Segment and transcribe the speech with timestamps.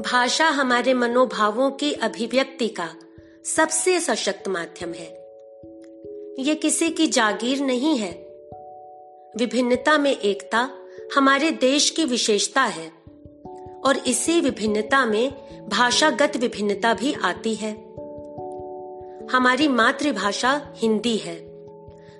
[0.00, 2.88] भाषा हमारे मनोभावों की अभिव्यक्ति का
[3.44, 5.06] सबसे सशक्त माध्यम है।
[6.38, 8.10] ये किसी की जागीर नहीं है।
[9.36, 10.70] विभिन्नता में एकता
[11.16, 12.92] हमारे देश की विशेषता है
[13.84, 15.32] और इसी विभिन्नता में
[15.68, 17.72] भाषागत विभिन्नता भी आती है।
[19.32, 21.36] हमारी मातृभाषा हिंदी है,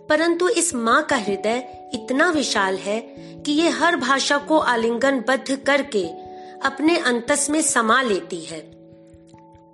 [0.06, 3.00] परंतु इस माँ का हृदय इतना विशाल है
[3.46, 6.19] कि ये हर भाषा को आलिंगनबद्ध करके
[6.64, 8.60] अपने अंतस में समा लेती है।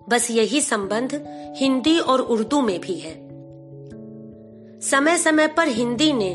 [0.09, 1.25] बस यही संबंध
[1.57, 3.15] हिंदी और उर्दू में भी है।
[4.81, 6.33] समय समय पर हिंदी ने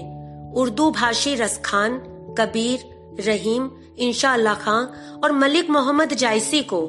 [0.56, 1.98] उर्दू भाषी रसखान,
[2.38, 2.80] कबीर,
[3.20, 4.86] रहीम इंशा खां
[5.20, 6.82] और मलिक मोहम्मद जायसी को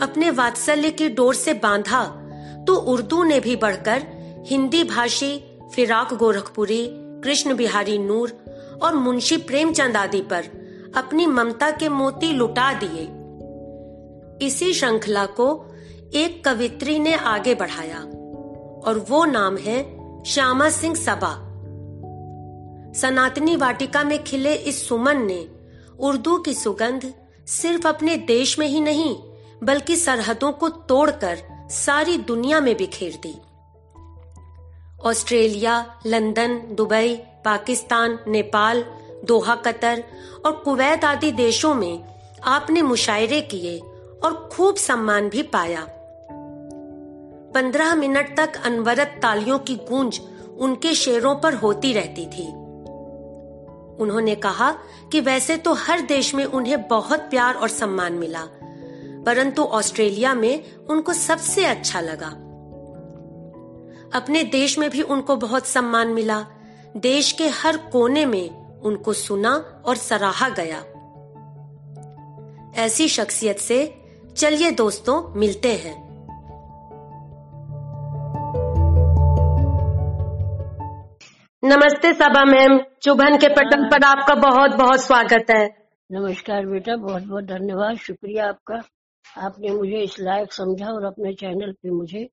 [0.00, 2.04] अपने वात्सल्य की डोर से बांधा
[2.66, 4.06] तो उर्दू ने भी बढ़कर
[4.46, 8.44] हिंदी भाषी फिराक गोरखपुरी, कृष्ण बिहारी नूर
[8.82, 10.63] और मुंशी प्रेमचंद आदि पर
[10.96, 13.08] अपनी ममता के मोती लुटा दिए।
[14.46, 15.48] इसी श्रृंखला को
[16.14, 17.98] एक कवित्री ने आगे बढ़ाया,
[18.86, 19.82] और वो नाम है
[20.24, 21.34] श्यामा सिंह सबा।
[22.92, 25.48] सनातनी वाटिका में खिले इस सुमन ने
[25.98, 27.12] उर्दू की सुगंध
[27.46, 29.16] सिर्फ़ अपने देश में ही नहीं,
[29.64, 31.38] बल्कि सरहदों को तोड़कर
[31.70, 33.34] सारी दुनिया में बिखेर दी।
[35.02, 38.84] Australia, London, Dubai, Pakistan, Nepal
[39.24, 40.02] Doha Qatar
[40.46, 42.04] और कुवैत आदि देशों में
[42.44, 43.78] आपने मुशायरे किए
[44.24, 45.86] और खूब सम्मान भी पाया।
[47.54, 50.20] पंद्रह मिनट तक अनवरत तालियों की गूंज
[50.58, 52.46] उनके शेरों पर होती रहती थी।
[54.00, 54.70] उन्होंने कहा
[55.12, 58.44] कि वैसे तो हर देश में उन्हें बहुत प्यार और सम्मान मिला,
[59.26, 62.28] परंतु ऑस्ट्रेलिया में उनको सबसे अच्छा लगा।
[64.14, 66.44] अपने देश में भी उनको बहुत सम्मान मिला।
[66.96, 70.80] देश के हर कोने में उनको सुना और सराहा गया।
[72.84, 73.78] ऐसी शख्सियत से
[74.36, 76.04] चलिए दोस्तों मिलते हैं।
[81.62, 85.64] नमस्ते सबा मैम चुभन के पटल पर आपका बहुत बहुत स्वागत है।
[86.12, 88.82] नमस्कार बेटा बहुत बहुत धन्यवाद शुक्रिया आपका।
[89.42, 92.28] आपने मुझे इस लायक समझा और अपने चैनल पे मुझे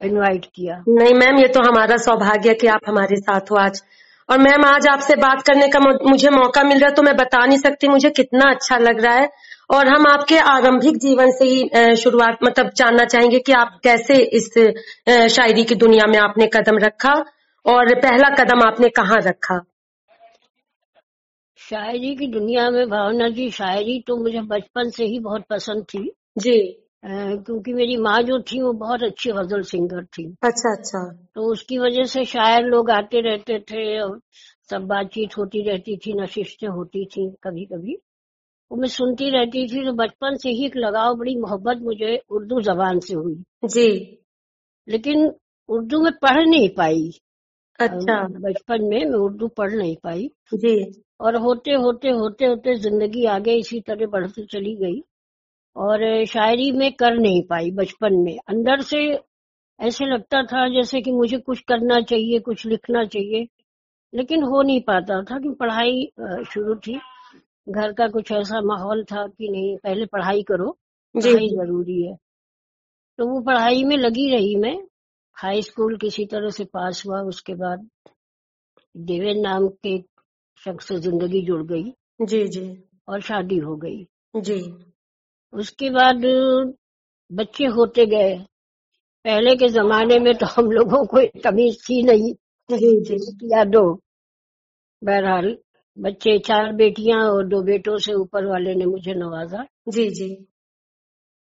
[0.00, 3.82] इनवाइट किया। नहीं मैम ये तो हमारा सौभाग्य कि आप हमारे साथ हो आज।
[4.28, 7.44] और मैम आज आपसे बात करने का मुझे मौका मिल रहा है तो मैं बता
[7.46, 9.28] नहीं सकती मुझे कितना अच्छा लग रहा है।
[9.70, 14.52] और हम आपके आरंभिक जीवन से ही शुरुआत मतलब जानना चाहेंगे कि आप कैसे इस
[15.34, 17.12] शायरी की दुनिया में आपने कदम रखा
[17.64, 19.60] और पहला कदम आपने कहाँ रखा?
[21.58, 26.10] शायरी की दुनिया में भावना जी शायरी तो मुझे बचपन से ही बहुत पसंद थी।
[26.38, 26.58] जी।
[27.04, 31.00] क्योंकि मेरी माँ जो थी वो बहुत अच्छी गज़ल सिंगर थी। अच्छा अच्छा।
[31.34, 34.20] तो उसकी वजह से शायर लोग आते रहते थे और
[34.70, 37.96] सब बातचीत होती रहती थी नशिशें होती थी कभी कभी
[38.70, 42.60] वो मैं सुनती रहती थी तो बचपन से ही एक लगाव बड़ी मोहब्बत मुझे उर्दू
[42.60, 43.34] जबान से हुई।
[43.64, 43.88] जी।
[44.88, 45.32] लेकिन
[45.68, 47.10] उर्दू में पढ़ नहीं पाई।
[47.78, 53.24] अच्छा। बचपन में मैं उर्दू पढ़ नहीं पाई। जी। और होते होते होते होते ज़िंदगी
[53.26, 55.02] आगे इसी तरह बढ़ती चली गई।
[55.78, 58.98] और शायरी में कर नहीं पाई बचपन में। अंदर से
[59.78, 63.46] ऐसे लगता था जैसे कि मुझे कुछ करना चाहिए कुछ लिखना चाहिए
[64.12, 66.08] लेकिन हो नहीं पाता था कि पढ़ाई
[66.50, 66.98] शुरू थी।
[67.66, 70.70] घर का कुछ ऐसा माहौल था कि नहीं पहले पढ़ाई करो
[71.14, 72.14] पढ़ाई ज़रूरी है।
[73.18, 74.76] तो वो पढ़ाई में लगी रही मैं।
[75.36, 77.88] हाई स्कूल किसी तरह से पास हुआ उसके बाद
[78.94, 79.98] देवेन नाम के
[80.62, 82.66] शख्स से ज़िंदगी जुड़ गई जी जी।
[83.08, 84.06] और शादी हो गई।
[84.36, 84.60] जी।
[85.52, 86.24] उसके बाद
[87.30, 88.36] बच्चे होते गए।
[89.24, 92.34] पहले के जमाने में तो हम लोगों को तमीज थी नहीं
[93.52, 93.82] या दो
[95.02, 95.56] बहरहाल
[95.98, 100.46] बच्चे चार बेटियाँ और दो बेटों से ऊपर वाले ने मुझे नवाजा। जी जी।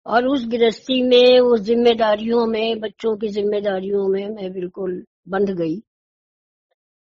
[0.05, 5.81] और उस गृहस्थी में उस जिम्मेदारियों में बच्चों की जिम्मेदारियों में मैं बिल्कुल बंध गई।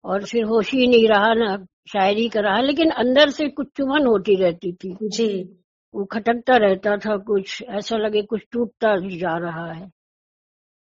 [0.06, 1.56] और फिर होश ही नहीं रहा ना
[1.88, 5.30] शायरी कर रहा लेकिन अंदर से कुछ चुभन होती रहती थी। जी।
[5.94, 9.92] वो खटकता रहता था कुछ ऐसा लगे कुछ टूटता जा रहा है।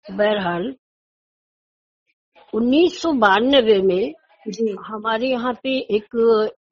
[0.06, 0.74] बहरहाल
[2.54, 4.14] उन्नीस सौ बानबे में
[4.48, 6.16] जी। हमारे यहाँ पे एक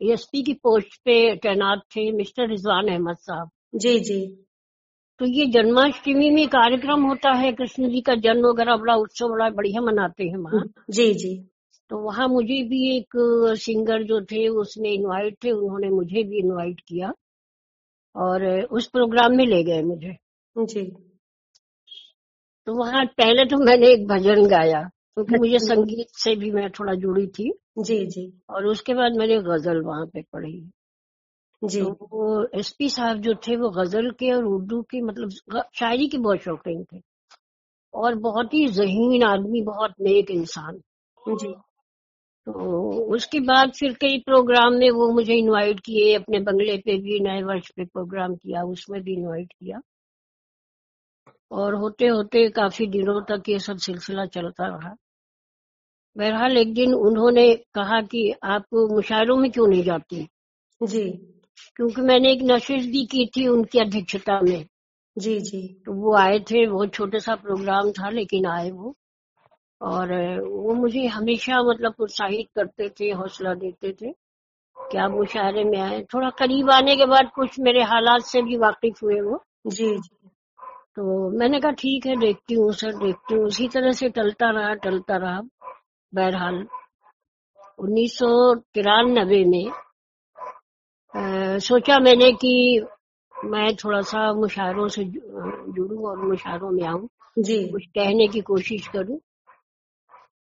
[0.01, 4.45] एसपी की पोस्ट पे तैनात थे मिस्टर रिजवान अहमद साहब। जी जी।
[5.19, 9.49] तो ये जन्माष्टमी में कार्यक्रम होता है कृष्ण जी का जन्म वगैरह बड़ा उत्सव बड़ा
[9.49, 11.35] बढ़िया मनाते हैं वहाँ। जी जी।
[11.89, 13.17] तो वहाँ मुझे भी एक
[13.59, 17.13] सिंगर जो थे उसने इनवाइट थे उन्होंने मुझे भी इनवाइट किया।
[18.15, 20.17] और उस प्रोग्राम में ले गए मुझे।
[20.55, 20.85] जी।
[22.65, 26.93] तो वहाँ पहले तो मैंने एक भजन गाया क्योंकि मुझे संगीत से भी मैं थोड़ा
[26.93, 30.71] जुड़ी थी। जी जी। और उसके बाद मैंने गज़ल वहाँ पे पढ़ी।
[31.63, 35.29] जी। तो वो एसपी साहब जो थे वो गज़ल के और उर्दू के मतलब
[35.75, 37.01] शायरी के बहुत शौकीन थे।
[37.93, 40.81] और बहुत ही जहीन आदमी बहुत नेक इंसान।
[41.29, 41.55] जी।
[42.53, 47.19] तो उसके बाद फिर कई प्रोग्राम में वो मुझे इनवाइट किए अपने बंगले पे भी
[47.19, 49.81] नए वर्ष पे प्रोग्राम किया उसमें भी इनवाइट किया।
[51.51, 54.95] और होते होते काफ़ी दिनों तक ये सब सिलसिला चलता रहा।
[56.17, 60.27] बहरहाल एक दिन उन्होंने कहा कि आप मुशायरों में क्यों नहीं जाती?
[60.83, 61.09] जी।
[61.75, 64.65] क्योंकि मैंने एक नशिश भी की थी उनकी अध्यक्षता में।
[65.17, 68.95] जी जी। तो वो आए थे बहुत छोटा सा प्रोग्राम था लेकिन आए वो।
[69.81, 70.11] और
[70.41, 74.11] वो मुझे हमेशा मतलब प्रोत्साहित करते थे हौसला देते थे
[74.77, 78.57] कि आप मुशायरे में आए। थोड़ा करीब आने के बाद कुछ मेरे हालात से भी
[78.57, 80.29] वाकिफ हुए वो। जी जी।
[80.95, 84.73] तो मैंने कहा ठीक है देखती हूँ सर देखती हूँ। उसी तरह से टलता रहा
[84.73, 85.41] टलता रहा।
[86.13, 86.65] बहरहाल
[87.79, 89.71] उन्नीस सौ तिरानबे में
[91.13, 92.85] आ, सोचा मैंने कि
[93.35, 97.07] मैं थोड़ा सा मुशायरों से जुड़ूं और मुशायरों में आऊँ।
[97.39, 99.19] जी। कुछ कहने की कोशिश करूँ।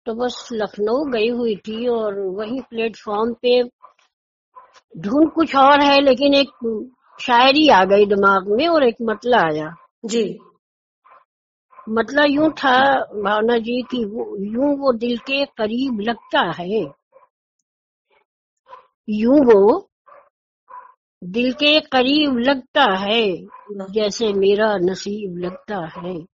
[0.07, 3.63] तो बस लखनऊ गई हुई थी और वही प्लेटफॉर्म पे
[4.99, 6.51] धुन कुछ और है लेकिन एक
[7.21, 9.75] शायरी आ गई दिमाग में और एक मतला आया।
[10.05, 10.39] जी।
[11.89, 12.79] मतलब यूँ था
[13.23, 16.85] भावना जी कि वो यूँ वो दिल के करीब लगता है।
[19.09, 19.89] यूँ वो
[21.25, 23.37] दिल के करीब लगता है
[23.91, 26.34] जैसे मेरा नसीब लगता है।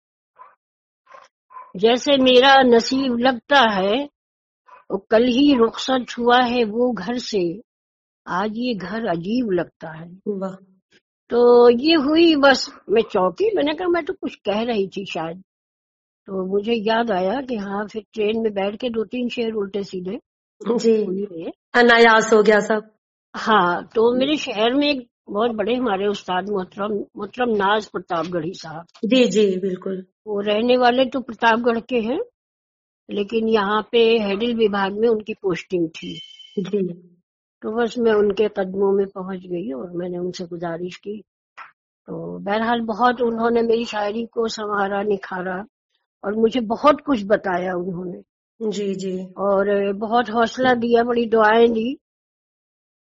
[1.78, 4.08] जैसे मेरा नसीब लगता है
[4.90, 7.62] वो कल ही रुखसत हुआ है वो घर से।
[8.26, 10.08] आज ये घर अजीब लगता है।
[11.30, 15.42] तो ये हुई बस मैं चौकी। मैंने कहा मैं तो कुछ कह रही थी शायद।
[16.26, 19.82] तो मुझे याद आया कि हाँ फिर ट्रेन में बैठ के दो तीन शेर उल्टे
[19.82, 20.18] सीधे
[20.60, 22.90] जी। अनायास हो गया सब।
[23.34, 28.84] हाँ तो मेरे शहर में एक बहुत बड़े हमारे उस्ताद मोहतरम मोहतरम नाज प्रतापगढ़ी साहब।
[29.04, 32.20] जी जी बिल्कुल। वो रहने वाले तो प्रतापगढ़ के हैं
[33.08, 36.18] लेकिन यहाँ पे हेडिल विभाग में उनकी पोस्टिंग थी।
[37.62, 41.22] तो बस मैं उनके कदमों में पहुँच गई और मैंने उनसे गुजारिश की।
[42.08, 45.64] तो बहरहाल बहुत उन्होंने मेरी शायरी को संवारा निखारा
[46.24, 48.22] और मुझे बहुत कुछ बताया उन्होंने।
[48.60, 51.98] जी जी। और बहुत हौसला दिया बड़ी दुआएँ दी।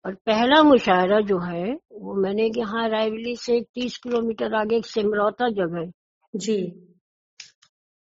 [0.05, 5.49] और पहला मुशायरा जो है वो मैंने यहाँ रायवली से तीस किलोमीटर आगे एक सिमरौता
[5.49, 5.91] जगह
[6.35, 6.57] जी।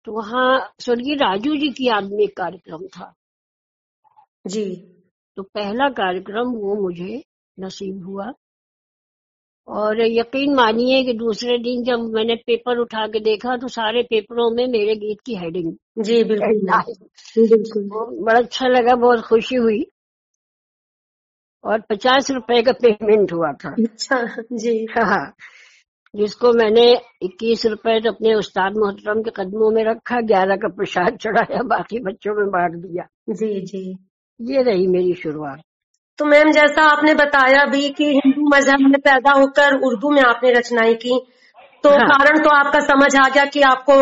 [0.05, 3.15] तो वहाँ स्वर्गीय राजू जी की याद में कार्यक्रम था।
[4.47, 4.75] जी।
[5.37, 7.23] तो पहला कार्यक्रम वो मुझे
[7.61, 8.33] नसीब हुआ।
[9.69, 14.51] और यकीन मानिए कि दूसरे दिन जब मैंने पेपर उठा के देखा तो सारे पेपरों
[14.51, 16.61] में मेरे गीत की हेडिंग जी बिल्कुल।
[17.49, 17.89] बिल्कुल।
[18.25, 19.91] बड़ा अच्छा लगा बहुत खुशी हुई।
[21.65, 25.33] और पचास रुपए का पेमेंट हुआ था। अच्छा जी। हाँ।
[26.15, 26.85] जिसको मैंने
[27.23, 31.99] इक्कीस रुपए तो अपने उस्ताद मोहतरम के कदमों में रखा ग्यारह का प्रसाद चढ़ाया बाकी
[32.01, 33.99] बच्चों में बांट दिया। जी जी।
[34.41, 35.61] ये रही मेरी शुरुआत।
[36.19, 40.53] तो मैम जैसा आपने बताया भी कि हिंदू मज़हब में पैदा होकर उर्दू में आपने
[40.53, 41.21] रचनाएँ की
[41.85, 43.95] तो हाँ। कारण तो आपका समझ आ गया कि आपको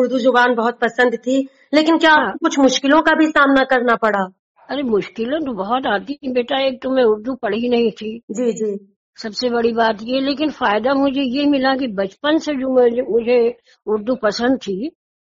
[0.00, 4.28] उर्दू ज़ुबान बहुत पसंद थी लेकिन क्या हाँ। कुछ मुश्किलों का भी सामना करना पड़ा?
[4.68, 8.52] अरे मुश्किलें तो बहुत आती थी बेटा एक तो मैं उर्दू पढ़ी नहीं थी। जी
[8.52, 13.02] जी। सबसे बड़ी बात ये लेकिन फ़ायदा मुझे ये मिला कि बचपन से जो मुझे,
[13.02, 14.90] मुझे उर्दू पसंद थी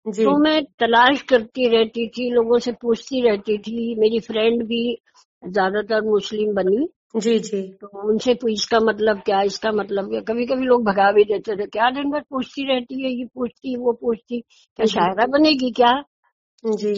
[0.07, 4.83] जी। तो मैं तलाश करती रहती थी लोगों से पूछती रहती थी मेरी फ्रेंड भी
[5.43, 10.21] ज़्यादातर मुस्लिम बनी। जी जी। तो उनसे इसका मतलब क्या इसका मतलब क्या?
[10.21, 13.77] कभी कभी लोग भगा भी देते थे क्या दिन भर पूछती रहती है ये पूछती
[13.77, 15.93] वो पूछती क्या। शायरा बनेगी क्या?
[16.65, 16.95] जी।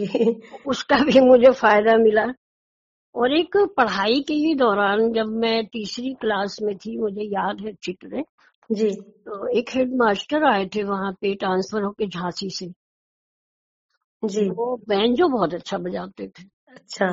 [0.67, 2.27] उसका भी मुझे फ़ायदा मिला।
[3.15, 7.71] और एक पढ़ाई के ही दौरान जब मैं तीसरी क्लास में थी मुझे याद है
[7.71, 8.25] अच्छी तरह।
[8.71, 12.73] जी। तो एक हेड मास्टर आए थे वहाँ पे ट्रांसफ़र होके झांसी से।
[14.25, 17.11] जी। वो बैंजो बहुत अच्छा बजाते थे। अच्छा।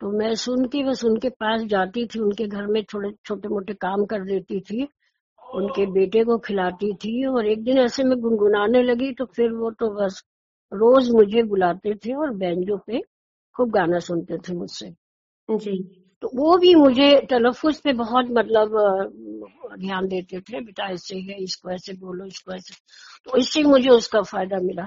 [0.00, 3.74] तो मैं सुन के बस उनके पास जाती थी उनके घर में थोड़े छोटे मोटे
[3.74, 4.88] काम कर देती थी।
[5.54, 9.70] उनके बेटे को खिलाती थी और एक दिन ऐसे में गुनगुनाने लगी तो फिर वो
[9.70, 10.22] तो बस
[10.72, 13.02] रोज मुझे बुलाते थे और बैंजो पे
[13.56, 14.94] खूब गाना सुनते थे मुझसे।
[15.58, 18.70] जी। तो वो भी मुझे तलफुज पे बहुत मतलब
[19.80, 22.74] ध्यान देते थे बेटा ऐसे है इसको ऐसे बोलो इसको ऐसे।
[23.24, 24.86] तो इससे मुझे उसका फ़ायदा मिला।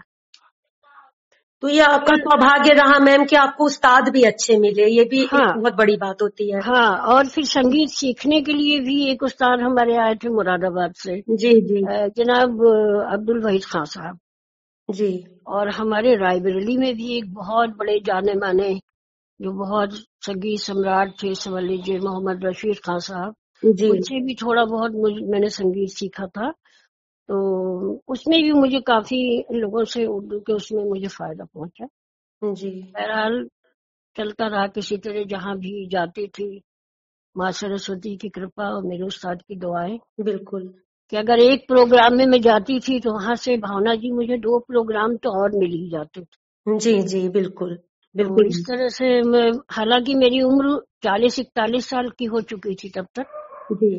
[1.61, 5.49] तो ये आपका सौभाग्य रहा मैम कि आपको उस्ताद भी अच्छे मिले ये भी हाँ,
[5.49, 9.23] एक। बहुत बड़ी बात होती है। हाँ और फिर संगीत सीखने के लिए भी एक
[9.23, 11.81] उस्ताद हमारे आए थे मुरादाबाद से। जी जी।
[12.23, 12.65] जनाब
[13.13, 14.19] अब्दुल वहीद खान साहब।
[14.91, 18.81] जी। और हमारे रायबरेली में भी एक बहुत बड़े जाने माने
[19.39, 24.91] जो बहुत संगीत सम्राट थे समझ लीजिए मोहम्मद रशीद खान साहब। उनसे भी थोड़ा बहुत
[24.91, 26.51] मुझे मैंने संगीत सीखा था।
[27.29, 31.87] तो उसमें भी मुझे काफ़ी लोगों से उर्दू के उसमें मुझे फ़ायदा पहुँचा।
[32.41, 33.47] जी। बहरहाल
[34.15, 36.61] चलता रहा किसी तरह जहाँ भी जाती थी।
[37.37, 40.73] माँ सरस्वती की कृपा और मेरे उस्ताद की दुआएँ। बिल्कुल।
[41.09, 44.59] कि अगर एक प्रोग्राम में मैं जाती थी तो वहाँ से भावना जी मुझे दो
[44.59, 47.79] प्रोग्राम तो और मिल ही जाते थे। जी जी बिल्कुल।
[48.15, 52.89] बिल्कुल। इस तरह से मैं हालाँकि मेरी उम्र चालीस इकतालीस साल की हो चुकी थी
[52.89, 53.25] तब तक।
[53.73, 53.95] जी।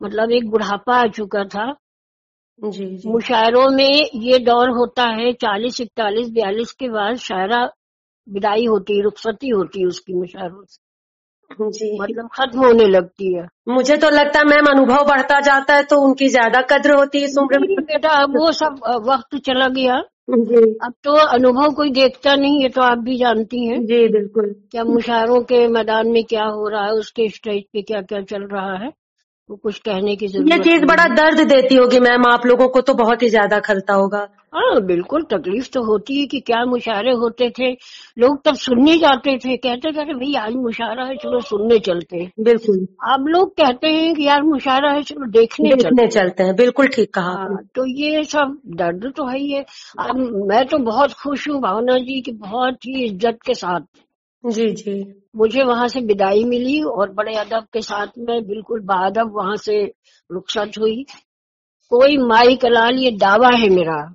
[0.00, 1.72] मतलब एक बुढ़ापा आ चुका था।
[2.62, 7.64] जी जी। मुशायरों में ये दौर होता है चालीस इकतालीस बयालीस के बाद शायरा
[8.26, 10.80] विदाई होती है रुखसती होती है उसकी मुशायरों से।
[11.70, 15.82] जी। मतलब खत्म होने लगती है। मुझे तो लगता है मैम अनुभव बढ़ता जाता है
[15.82, 20.00] तो उनकी ज़्यादा कद्र होती है उम्र में। बेटा अब वो सब वक्त चला गया।
[20.28, 24.54] जी। अब तो अनुभव कोई देखता नहीं ये तो आप भी जानती हैं। जी बिल्कुल।
[24.70, 28.42] क्या मुशायरों के मैदान में क्या हो रहा है उसके स्टेज पे क्या क्या चल
[28.42, 28.92] रहा है।
[29.52, 32.80] वो कुछ कहने की ज़रूरत ये चीज़ बड़ा दर्द देती होगी मैम आप लोगों को
[32.80, 34.18] तो बहुत ही ज़्यादा खलता होगा।
[34.54, 37.70] हाँ बिल्कुल तकलीफ़ तो होती है कि क्या मुशायरे होते थे।
[38.18, 42.16] लोग तब सुनने जाते थे कहते थे "अरे भाई आज मुशायरा है चलो सुनने चलते
[42.16, 46.42] हैं। बिल्कुल। अब लोग कहते हैं कि यार मुशायरा है चलो देखने चलते देखने चलते
[46.42, 49.64] हैं बिल्कुल ठीक कहा हाँ, तो ये सब दर्द तो है ही है।
[49.98, 50.16] अब
[50.50, 53.80] मैं तो बहुत खुश हूँ भावना जी की बहुत ही इज़्ज़त के साथ।
[54.46, 59.30] जी जी। मुझे वहाँ से विदाई मिली और बड़े अदब के साथ में बिल्कुल बादब
[59.34, 59.92] वहाँ से
[60.32, 61.06] रुखसत हुई।
[61.90, 64.14] कोई माई कलाल ये दावा है मेरा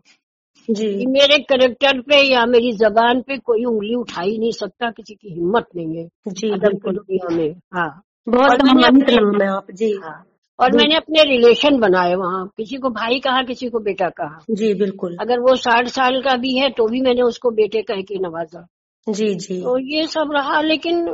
[0.69, 4.91] जी। कि मेरे करेक्टर पे या मेरी जबान पे कोई उंगली उठा ही नहीं सकता
[4.91, 10.25] किसी की हिम्मत नहीं है जी दुनिया में। हाँ। बहुत अपने- आप जी। हाँ।
[10.59, 14.73] और मैंने अपने रिलेशन बनाए वहाँ। किसी को भाई कहा किसी को बेटा कहा। जी
[14.73, 18.19] बिल्कुल। अगर वो साठ साल का भी है तो भी मैंने उसको बेटे कह के
[18.19, 18.67] नवाजा।
[19.07, 21.07] जी जी। तो ये सब रहा लेकिन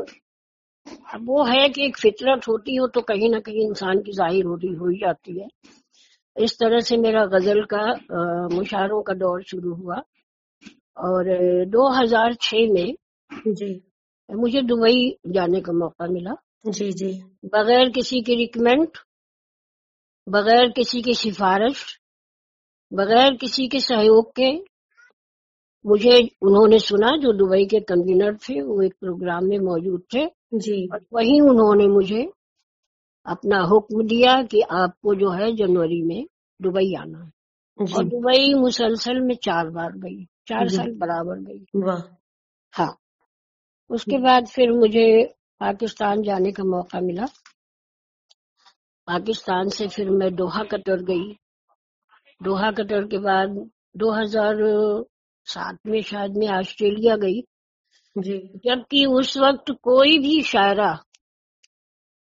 [1.22, 4.68] वो है कि एक फितरत होती हो तो कहीं ना कहीं इंसान की ज़ाहिर होती
[4.74, 5.48] हो ही जाती है।
[6.36, 10.02] इस तरह से मेरा गज़ल का अ, मुशायरों का दौर शुरू हुआ।
[10.98, 12.94] और अ, 2006 में
[13.48, 13.82] जी।
[14.32, 16.36] मुझे दुबई जाने का मौका मिला।
[16.68, 17.14] जी जी।
[17.46, 18.88] बगैर किसी की रिकमेंड
[20.28, 21.86] बगैर किसी की सिफारिश
[22.92, 24.52] बगैर किसी के सहयोग के
[25.86, 30.90] मुझे उन्होंने सुना जो दुबई के कन्वीनर थे वो एक प्रोग्राम में मौजूद थे। जी।
[30.94, 32.32] और वहीं उन्होंने मुझे
[33.25, 36.28] अपना हुक्म दिया कि आपको जो है जनवरी में
[36.62, 37.32] दुबई आना है।
[37.98, 42.02] और दुबई मुसलसल में चार बार गई चार साल बराबर गई। वाह।
[42.74, 42.98] हाँ।
[43.90, 47.25] उसके बाद फिर मुझे पाकिस्तान जाने का मौका मिला।
[49.08, 51.38] पाकिस्तान से फिर मैं दोहा कतर गई।
[52.44, 53.70] दोहा कतर के बाद
[55.48, 57.42] 2007 में शायद मैं ऑस्ट्रेलिया गई।
[58.18, 61.00] जी। जबकि उस वक्त कोई भी शायरा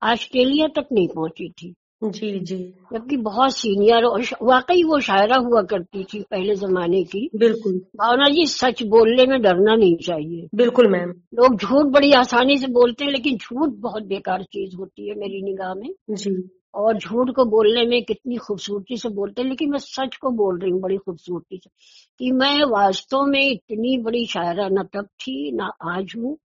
[0.02, 1.74] ऑस्ट्रेलिया तक नहीं पहुँची थी।
[2.04, 2.58] जी जी।
[2.92, 8.24] जबकि बहुत सीनियर और वाकई वो शायरा हुआ करती थी पहले जमाने की। बिल्कुल। भावना
[8.24, 13.04] जी सच बोलने में डरना नहीं चाहिए। बिल्कुल मैम। लोग झूठ बड़ी आसानी से बोलते
[13.04, 17.44] हैं लेकिन झूठ बहुत बेकार चीज़ होती है मेरी निगाह में। जी। और झूठ को
[17.44, 20.96] बोलने में कितनी खूबसूरती से बोलते हैं लेकिन मैं सच को बोल रही हूँ बड़ी
[20.96, 21.70] खूबसूरती से
[22.18, 26.38] कि मैं वास्तव में इतनी बड़ी शायरा न तब थी न आज हूँ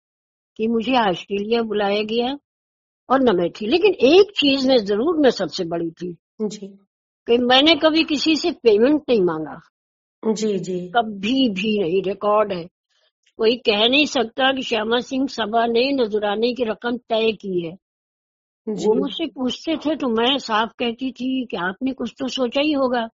[0.57, 2.39] कि मुझे ऑस्ट्रेलिया बुलाया गया
[3.09, 6.67] और न मैं थी। लेकिन एक चीज़ में ज़रूर मैं सबसे बड़ी थी जी।
[7.29, 9.61] कि मैंने कभी किसी से पेमेंट नहीं मांगा।
[10.33, 12.65] जी जी। कभी भी नहीं रिकॉर्ड है।
[13.37, 17.77] कोई कह नहीं सकता कि श्यामा सिंह सभा ने नजराने की रकम तय की है।
[18.67, 22.73] वो मुझसे पूछते थे तो मैं साफ़ कहती थी कि आपने कुछ तो सोचा ही
[22.73, 23.09] होगा।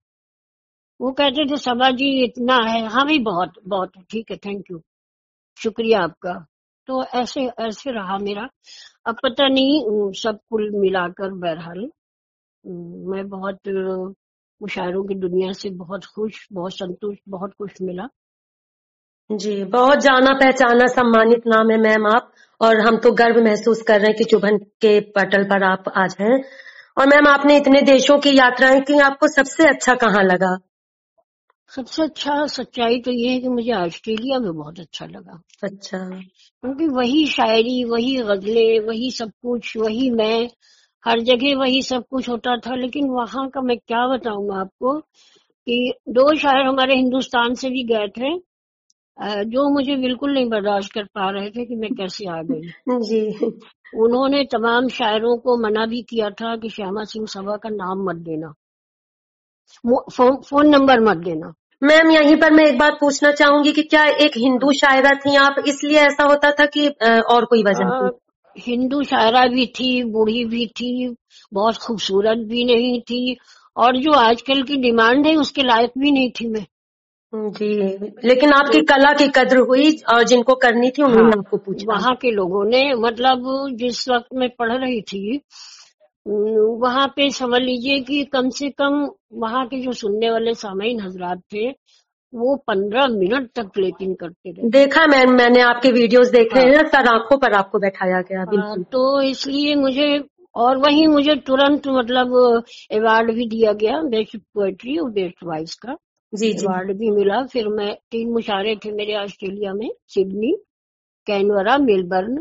[1.01, 4.81] वो कहते थे सभा जी इतना है। हाँ भाई बहुत बहुत ठीक है थैंक यू
[5.59, 6.35] शुक्रिया आपका।
[6.89, 8.49] तो ऐसे ऐसे रहा मेरा।
[9.07, 11.89] अब पता नहीं सब कुल मिलाकर बहरहाल
[13.11, 13.69] मैं बहुत
[14.61, 18.09] मुशायरों की दुनिया से बहुत खुश बहुत संतुष्ट बहुत कुछ मिला।
[19.31, 24.01] जी बहुत जाना पहचाना सम्मानित नाम है मैम आप। और हम तो गर्व महसूस कर
[24.01, 26.45] रहे हैं कि चुभन के पटल पर आप आज हैं।
[26.99, 30.57] और मैम आपने इतने देशों की यात्राएँ की आपको सबसे अच्छा कहाँ लगा?
[31.71, 36.87] सबसे अच्छा सच्चाई तो ये है कि मुझे ऑस्ट्रेलिया में बहुत अच्छा लगा। अच्छा। क्योंकि
[36.87, 40.49] वही शायरी वही गजलें वही सब कुछ वही मैं
[41.05, 45.95] हर जगह वही सब कुछ होता था। लेकिन वहाँ का मैं क्या बताऊँगा आपको कि
[46.09, 48.50] दो शायर हमारे हिंदुस्तान से भी गए थे।
[49.23, 53.47] जो मुझे बिल्कुल नहीं बर्दाश्त कर पा रहे थे कि मैं कैसे आ गई। जी।
[53.95, 58.17] उन्होंने तमाम शायरों को मना भी किया था कि श्यामा सिंह सभा का नाम मत
[58.17, 58.53] देना।
[59.87, 64.05] फो, फ़ोन नंबर मत देना। मैम यहीं पर मैं एक बात पूछना चाहूँगी कि क्या
[64.05, 65.37] एक हिंदू शायरा थी?
[65.37, 66.89] आप इसलिए ऐसा होता था कि
[67.21, 68.11] और कोई वजह
[68.59, 71.17] हिंदू शायरा भी थी बूढ़ी भी थी
[71.53, 73.37] बहुत खूबसूरत भी नहीं थी
[73.77, 76.67] और जो आजकल की डिमांड है उसके लायक भी नहीं थी मैं।
[77.33, 77.75] जी।
[78.25, 82.15] लेकिन आपकी कला की कद्र हुई और जिनको करनी थी उन्होंने हाँ, आपको पूछा। वहाँ
[82.15, 83.45] के लोगों ने मतलब
[83.79, 85.41] जिस वक्त मैं पढ़ रही थी
[86.27, 91.39] वहाँ पे समझ लीजिए कि कम से कम वहाँ के जो सुनने वाले सामाइन हजरात
[91.53, 91.69] थे
[92.33, 96.87] वो पंद्रह मिनट तक प्लेटिंग करते रहे। देखा मैं मैंने आपके वीडियोस देखे हाँ। हैं
[96.89, 100.23] सर आँखों पर आपको बैठाया गया हाँ, बिल्कुल। तो इसलिए मुझे
[100.55, 102.37] और वही मुझे तुरंत मतलब
[102.93, 105.97] अवार्ड भी दिया गया बेस्ट पोएट्री और बेस्ट वॉइस का।
[106.33, 110.53] जी जी। अवार्ड भी मिला। फिर मैं तीन मुशारे थे मेरे ऑस्ट्रेलिया में सिडनी
[111.27, 112.39] कैनवरा मेलबर्न।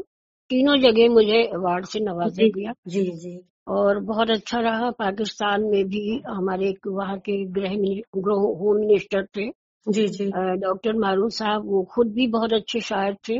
[0.49, 5.83] तीनों जगह मुझे अवार्ड से नवाजा गया। जी जी। और बहुत अच्छा रहा। पाकिस्तान में
[5.85, 7.75] भी हमारे एक वहाँ के गृह
[8.17, 9.49] गृह होम मिनिस्टर थे।
[9.87, 10.25] जी जी।
[10.57, 13.39] डॉक्टर मारूफ साहब वो खुद भी बहुत अच्छे शायर थे।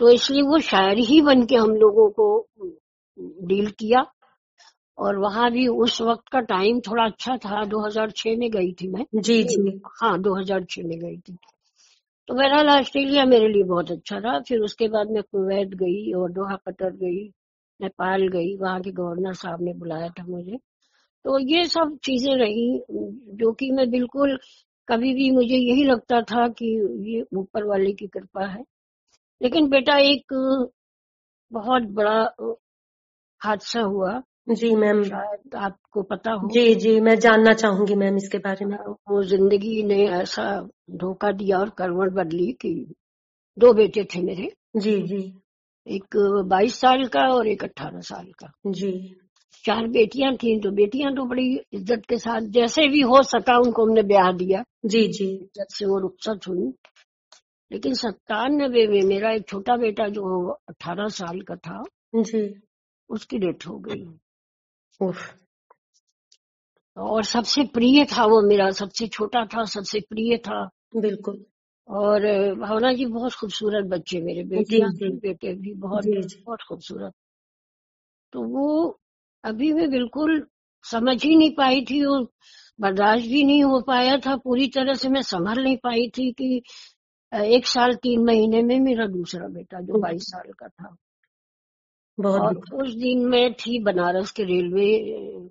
[0.00, 2.48] तो इसलिए वो शायर ही बन के हम लोगों को
[3.18, 4.04] डील किया।
[4.98, 9.04] और वहाँ भी उस वक्त का टाइम थोड़ा अच्छा था 2006 में गई थी मैं।
[9.14, 11.36] जी जी। हाँ 2006 में गई थी।
[12.28, 16.32] तो बहरहाल ऑस्ट्रेलिया मेरे लिए बहुत अच्छा था। फिर उसके बाद मैं कुवैत गई और
[16.32, 17.28] दोहा कतर गई
[17.80, 20.58] नेपाल गई। वहाँ के गवर्नर साहब ने बुलाया था मुझे।
[21.24, 22.82] तो ये सब चीज़ें रही
[23.36, 24.38] जो कि मैं बिल्कुल
[24.88, 26.66] कभी भी मुझे यही लगता था कि
[27.12, 28.64] ये ऊपर वाले की कृपा है।
[29.42, 30.34] लेकिन बेटा एक
[31.52, 32.34] बहुत बड़ा
[33.40, 38.38] हादसा हुआ। जी मैम। शायद आपको पता हो। जी जी मैं जानना चाहूँगी मैम इसके
[38.38, 38.76] बारे में।
[39.10, 40.44] वो ज़िंदगी ने ऐसा
[40.90, 42.72] धोखा दिया और करवट बदली कि
[43.56, 45.22] दो बेटे थे मेरे। जी जी।
[45.86, 48.92] एक बाईस साल का और एक अठारह साल का। जी।
[49.64, 53.84] चार बेटियाँ थी तो बेटियाँ तो बड़ी इज़्ज़त के साथ जैसे भी हो सका उनको
[53.86, 56.72] हमने ब्याह दिया। जी जी। इज़्ज़त से वो रुखसत हुई।
[57.70, 61.82] लेकिन सत्तानबे में मेरा एक छोटा बेटा जो अठारह साल का था
[62.16, 62.42] जी।
[63.10, 64.04] उसकी डेथ हो गई।
[65.00, 65.34] उफ।
[66.96, 70.64] और सबसे प्रिय था वो मेरा सबसे छोटा था सबसे प्रिय था।
[70.96, 71.44] बिल्कुल।
[71.88, 72.22] और
[72.54, 74.80] भावना जी बहुत खूबसूरत बच्चे मेरे जी।
[75.18, 77.12] बेटे भी बहुत बहुत खूबसूरत।
[78.32, 78.98] तो वो
[79.44, 80.46] अभी मैं बिल्कुल
[80.84, 82.26] समझ ही नहीं पाई थी और
[82.80, 86.62] बर्दाश्त भी नहीं हो पाया था। पूरी तरह से मैं संभल नहीं पाई थी कि
[87.32, 90.96] एक साल तीन महीने में मेरा दूसरा बेटा जो बाईस साल का था।
[92.20, 95.02] बहुत और उस दिन मैं थी बनारस के रेलवे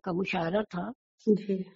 [0.03, 0.91] का मुशायरा था।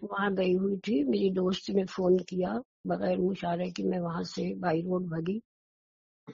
[0.03, 4.53] वहाँ गई हुई थी। मेरी दोस्त ने फ़ोन किया बगैर मुशायरे की मैं वहाँ से
[4.55, 5.41] बाई रोड भगी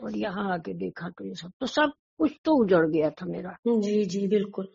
[0.04, 3.56] और यहाँ आके देखा तो ये सब। तो सब कुछ तो उजड़ गया था मेरा।
[3.68, 4.68] जी जी बिल्कुल।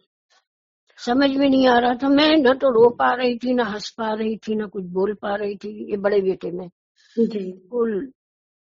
[0.98, 3.90] समझ में नहीं आ रहा था। मैं न तो रो पा रही थी न हंस
[3.90, 6.68] पा रही थी न कुछ बोल पा रही थी। ये बड़े बेटे में
[7.16, 8.12] बिल्कुल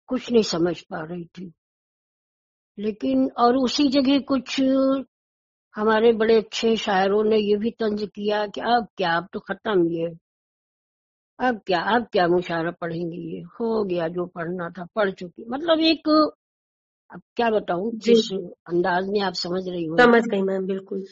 [0.09, 1.53] कुछ नहीं समझ पा रही थी।
[2.79, 4.61] लेकिन और उसी जगह कुछ
[5.75, 9.89] हमारे बड़े अच्छे शायरों ने ये भी तंज किया कि अब क्या अब तो खत्म
[9.91, 10.09] ये।
[11.39, 13.41] अब क्या अब क्या मुशायरा पढ़ेंगे ये?
[13.61, 19.21] हो गया जो पढ़ना था पढ़ चुकी। मतलब एक अब क्या बताऊँ जिस अंदाज में
[19.21, 21.05] आप समझ रही हो। समझ गई मैम बिल्कुल।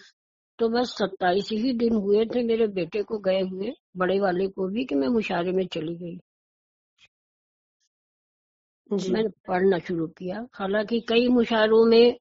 [0.59, 4.69] तो बस सत्ताईस ही दिन हुए थे मेरे बेटे को गए हुए बड़े वाले को
[4.69, 6.19] भी कि मैं मुशायरे में चली गई।
[8.93, 12.17] मैंने पढ़ना शुरू किया। हालाँकि कई मुशायरों में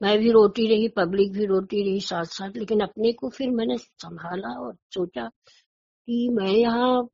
[0.00, 3.78] मैं भी रोती रही पब्लिक भी रोती रही साथ साथ लेकिन अपने को फिर मैंने
[3.78, 5.26] संभाला और सोचा
[6.08, 7.08] कि मैं यहाँ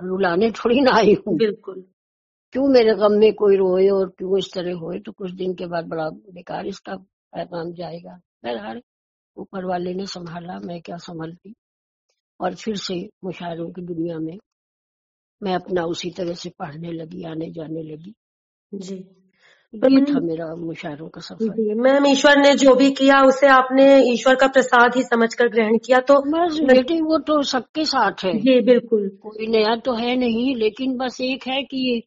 [0.00, 1.84] रुलाने थोड़ी ना आई हूँ। बिल्कुल।
[2.52, 5.66] क्यों मेरे गम में कोई रोए और क्यों इस तरह होए तो कुछ दिन के
[5.66, 8.82] बाद बड़ा बेकार इसका पैगाम जाएगा। बहरहाल
[9.36, 11.54] ऊपर वाले ने संभाला मैं क्या संभलती?
[12.40, 14.38] और फिर से मुशायरों की दुनिया में
[15.42, 18.14] मैं अपना उसी तरह से पढ़ने लगी आने जाने लगी।
[18.72, 18.94] जी।
[19.74, 23.84] ये था मेरा मुशायरों का सफ़र। जी मैम ईश्वर ने जो भी किया उसे आपने
[24.12, 28.32] ईश्वर का प्रसाद ही समझकर ग्रहण किया तो बस बेटी वो तो सबके साथ है।
[28.38, 32.02] जी बिल्कुल। कोई नया तो है नहीं लेकिन बस एक है कि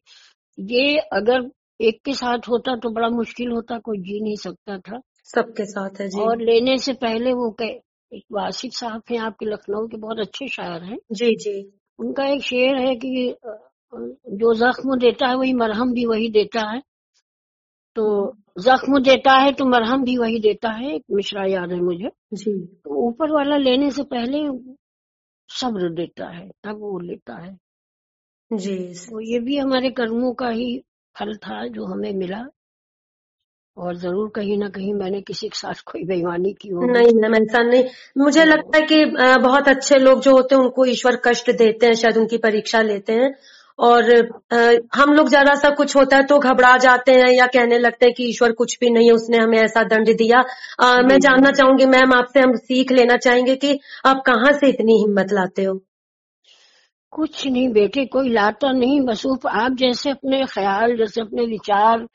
[0.58, 1.50] ये अगर
[1.80, 6.00] एक के साथ होता तो बड़ा मुश्किल होता कोई जी नहीं सकता था। सबके साथ
[6.00, 7.74] है जी। और लेने से पहले वो कह
[8.32, 11.60] वासिफ साहब हैं आपके लखनऊ के बहुत अच्छे शायर हैं। जी जी।
[11.98, 13.34] उनका एक शेर है कि
[13.94, 16.80] जो जख्म देता है वही मरहम भी वही देता है।
[17.96, 22.10] तो जख्म देता है तो मरहम भी वही देता है एक मिश्रा याद है मुझे।
[22.34, 22.52] जी।
[22.84, 24.40] तो ऊपर वाला लेने से पहले
[25.50, 27.56] सब्र देता है तब वो लेता है।
[28.50, 30.76] जी। तो ये भी हमारे कर्मों का ही
[31.16, 32.44] फल था जो हमें मिला।
[33.76, 37.34] और ज़रूर कहीं ना कहीं मैंने किसी के साथ कोई बेईमानी की होगी। नहीं मैम
[37.34, 37.84] ऐसा नहीं।
[38.18, 39.04] मुझे लगता है कि
[39.42, 43.12] बहुत अच्छे लोग जो होते हैं उनको ईश्वर कष्ट देते हैं शायद उनकी परीक्षा लेते
[43.12, 43.30] हैं।
[43.78, 44.10] और
[44.52, 44.56] आ,
[44.94, 48.14] हम लोग जरा सा कुछ होता है तो घबरा जाते हैं या कहने लगते हैं
[48.14, 50.38] कि ईश्वर कुछ भी नहीं है उसने हमें ऐसा दंड दिया।
[50.82, 54.98] आ, मैं जानना चाहूँगी मैम आपसे हम सीख लेना चाहेंगे कि आप कहाँ से इतनी
[54.98, 55.80] हिम्मत लाते हो?
[57.12, 62.06] कुछ नहीं बेटे कोई लाता नहीं बस आप जैसे अपने ख्याल जैसे अपने विचार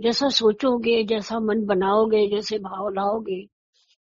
[0.00, 3.46] जैसा सोचोगे जैसा मन बनाओगे जैसे भाव लाओगे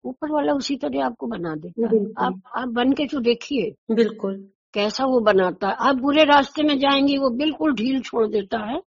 [0.04, 5.06] ऊपर वाला उसी तरह आपको बना देता आप आप बन के तो देखिए। बिल्कुल। कैसा
[5.06, 8.82] वो बनाता है। आप बुरे रास्ते में जाएँगे वो बिल्कुल ढील छोड़ देता है।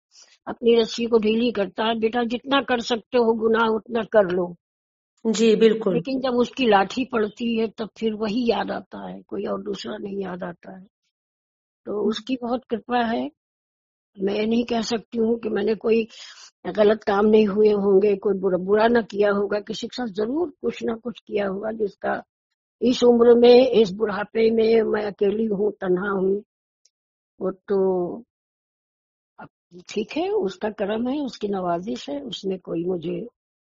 [0.47, 4.55] अपनी रस्सी को ढीली करता है। बेटा जितना कर सकते हो गुनाह उतना कर लो।
[5.25, 9.45] जी बिल्कुल। लेकिन जब उसकी लाठी पड़ती है तब फिर वही याद आता है। कोई
[9.45, 10.85] और दूसरा नहीं याद आता है।
[11.85, 13.29] तो उसकी बहुत कृपा है।
[14.17, 16.07] मैं नहीं कह सकती हूँ कि मैंने कोई
[16.67, 20.49] गलत काम नहीं हुए होंगे कोई बुरा बुरा ना किया होगा। किसी के साथ ज़रूर
[20.61, 22.23] कुछ ना कुछ किया होगा जिसका
[22.81, 26.43] इस उम्र में इस बुढ़ापे में मैं अकेली हूँ तन्हा हूँ।
[27.41, 28.23] वो तो
[29.89, 33.27] ठीक है उसका कर्म है उसकी नवाजिश है उसमें कोई मुझे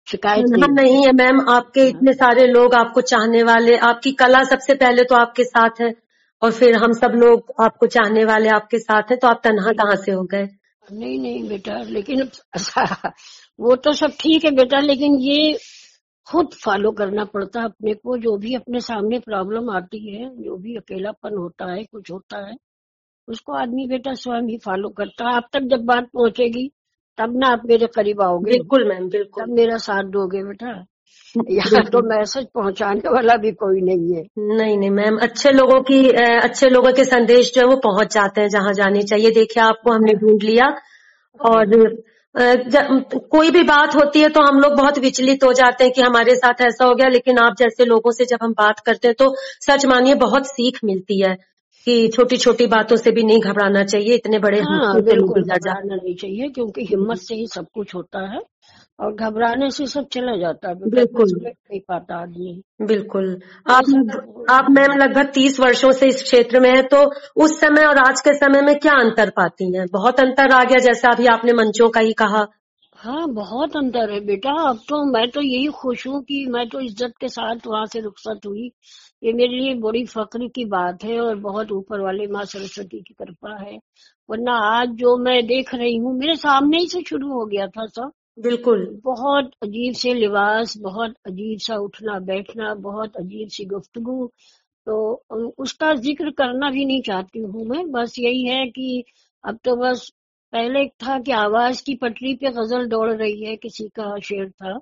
[0.07, 4.75] शिकायत नहीं, नहीं है मैम आपके इतने सारे लोग आपको चाहने वाले आपकी कला सबसे
[4.75, 5.95] पहले तो आपके साथ है
[6.43, 9.97] और फिर हम सब लोग आपको चाहने वाले आपके साथ है तो आप तनहा कहाँ
[9.97, 10.49] से हो गए?
[10.93, 12.31] नहीं नहीं बेटा लेकिन
[13.61, 15.59] वो तो सब ठीक है बेटा लेकिन ये
[16.31, 20.57] खुद फॉलो करना पड़ता है अपने को। जो भी अपने सामने प्रॉब्लम आती है जो
[20.57, 22.57] भी अकेलापन होता है कुछ होता है
[23.29, 26.71] उसको आदमी बेटा स्वयं ही फॉलो करता है। आप तक जब बात पहुंचेगी
[27.19, 30.73] तब ना आप मेरे करीब आओगे। बिल्कुल मैम बिल्कुल। तब मेरा साथ दोगे बेटा।
[31.51, 34.23] यहाँ तो मैसेज पहुँचाने वाला भी कोई नहीं है।
[34.57, 35.99] नहीं नहीं मैम अच्छे लोगों की
[36.43, 39.93] अच्छे लोगों के संदेश जो है वो पहुँच जाते हैं जहाँ जाने चाहिए। देखिए आपको
[39.93, 40.67] हमने ढूंढ लिया
[41.41, 41.75] और
[42.37, 46.37] कोई भी बात होती है तो हम लोग बहुत विचलित हो जाते हैं कि हमारे
[46.37, 49.35] साथ ऐसा हो गया लेकिन आप जैसे लोगों से जब हम बात करते हैं तो
[49.39, 51.37] सच मानिए बहुत सीख मिलती है
[51.87, 56.15] कि छोटी छोटी बातों से भी नहीं घबराना चाहिए इतने बड़े हाँ, बिल्कुल घबराना नहीं
[56.15, 58.41] चाहिए क्योंकि हिम्मत से ही सब कुछ होता है।
[59.01, 63.29] और घबराने से सब चला जाता है बिल्कुल नहीं पाता आदमी। बिल्कुल।
[63.67, 67.03] आप आप मैम लगभग तीस वर्षों से इस क्षेत्र में है तो
[67.45, 69.87] उस समय और आज के समय में क्या अंतर पाती हैं?
[69.93, 72.47] बहुत अंतर आ गया जैसे अभी आपने मंचों का ही कहा।
[72.99, 76.81] हाँ बहुत अंतर है बेटा। अब तो मैं तो यही खुश हूँ कि मैं तो
[76.81, 78.71] इज़्ज़त के साथ वहाँ से रुखसत हुई।
[79.23, 83.15] ये मेरे लिए बड़ी फख्र की बात है और बहुत ऊपर वाले माँ सरस्वती की
[83.15, 83.79] कृपा है।
[84.29, 87.87] वरना आज जो मैं देख रही हूँ मेरे सामने ही से शुरू हो गया था
[87.87, 94.31] सब। बिल्कुल। बहुत अजीब से लिबास बहुत अजीब सा उठना बैठना बहुत अजीब सी गुफ्तगु।
[94.87, 95.25] तो
[95.59, 99.05] उसका ज़िक्र करना भी नहीं चाहती हूँ मैं। बस यही है कि
[99.45, 100.09] अब तो बस
[100.53, 104.81] पहले था कि आवाज़ की पटरी पे गज़ल दौड़ रही है किसी का शेर था।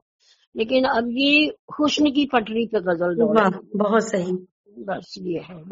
[0.55, 1.47] लेकिन अब ये
[1.81, 4.33] हुस्न की पटरी पे गज़ल दौड़ बहुत सही।
[4.77, 5.63] बस ये है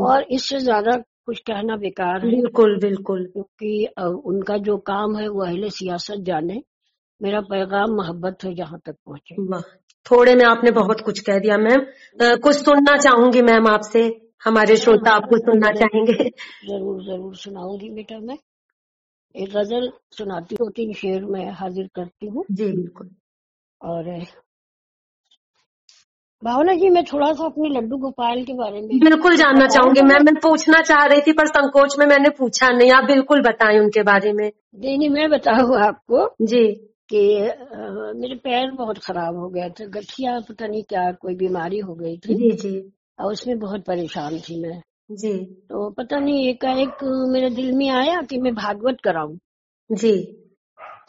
[0.00, 3.86] और इससे ज़्यादा कुछ कहना बेकार है। बिल्कुल बिल्कुल। क्योंकि
[4.24, 6.62] उनका जो काम है वो अहले सियासत जाने।
[7.20, 9.60] मेरा पैगाम मोहब्बत है जहाँ तक पहुँचे।
[10.06, 11.84] थोड़े में आपने बहुत कुछ कह दिया मैम।
[12.36, 14.02] कुछ सुनना चाहूँगी मैम आपसे।
[14.44, 18.36] हमारे श्रोता आपको सुनना चाहेंगे। ज़रूर ज़रूर सुनाऊँगी बेटा मैं।
[19.34, 23.10] एक गज़ल सुनाती हूँ तीन शेर में हाजिर करती हूँ। जी बिल्कुल।
[23.80, 24.08] और
[26.42, 30.24] भावना जी मैं थोड़ा सा अपने लड्डू गोपाल के बारे में बिल्कुल जानना चाहूँगी मैम
[30.24, 34.02] मैं पूछना चाह रही थी पर संकोच में मैंने पूछा नहीं। आप बिल्कुल बताएँ उनके
[34.02, 36.64] बारे में। नहीं नहीं मैं बताऊ आपको। जी।
[37.10, 37.20] कि
[38.20, 42.16] मेरे पैर बहुत खराब हो गए थे गठिया पता नहीं क्या कोई बीमारी हो गई
[42.18, 45.32] थी। जी जी। और उसमें बहुत परेशान थी मैं। जी।
[45.70, 49.36] तो पता नहीं एकाएक मेरे दिल में आया कि मैं भागवत कराऊं।
[49.90, 50.12] जी।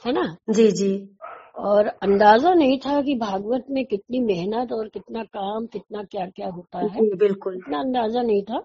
[0.06, 0.36] है ना?
[0.50, 1.18] जी जी।
[1.56, 6.48] और अंदाज़ा नहीं था कि भागवत में कितनी मेहनत और कितना काम कितना क्या क्या
[6.48, 8.60] होता है। बिल्कुल। इतना अंदाज़ा नहीं था।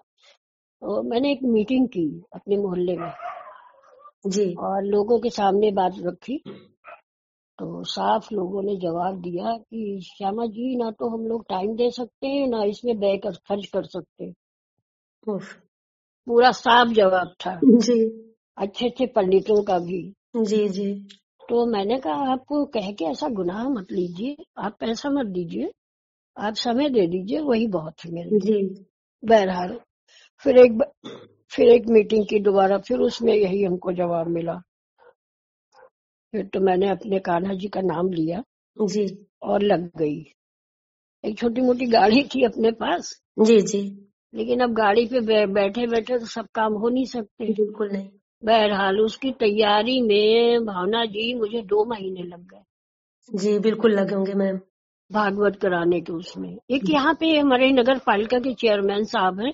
[0.81, 3.11] तो मैंने एक मीटिंग की अपने मोहल्ले में।
[4.27, 6.41] जी। और लोगों के सामने बात रखी।
[7.59, 11.91] तो साफ़ लोगों ने जवाब दिया कि श्यामा जी ना तो हम लोग टाइम दे
[11.91, 14.33] सकते हैं ना इसमें व्यय कर खर्च कर सकते
[16.27, 18.03] पूरा साफ़ जवाब था। जी।
[18.57, 20.93] अच्छे अच्छे पंडितों का भी। जी जी।
[21.49, 25.71] तो मैंने कहा आपको कह के ऐसा गुनाह मत लीजिए आप पैसा मत दीजिए
[26.37, 28.85] आप समय दे दीजिए वही बहुत है मेरे जी।
[29.25, 29.79] बहरहाल
[30.45, 30.83] फिर एक
[31.51, 34.61] फिर एक मीटिंग की दोबारा फिर उसमें यही हमको जवाब मिला।
[36.33, 38.43] फिर तो मैंने अपने कान्हा जी का नाम लिया।
[38.77, 39.07] जी।
[39.41, 40.25] और लग गई।
[41.23, 43.81] एक छोटी मोटी गाड़ी थी अपने पास। जी जी।
[44.33, 48.09] लेकिन अब गाड़ी पे बैठे बैठे तो सब काम हो नहीं सकते। बिल्कुल नहीं।
[48.45, 52.63] बहरहाल उसकी तैयारी में भावना जी मुझे दो महीने लग गए।
[53.29, 54.59] जी बिल्कुल लगे होंगे मैम।
[55.11, 59.53] भागवत कराने के उसमें। एक यहाँ पे हमारे नगर पालिका के चेयरमैन साहब हैं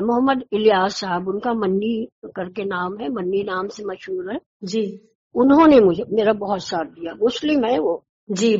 [0.00, 4.84] मोहम्मद इलियास साहब। उनका मन्नी करके नाम है मन्नी नाम से मशहूर है। जी।
[5.34, 8.54] उन्होंने मुझे मेरा बहुत साथ दिया। मुस्लिम है वो। जी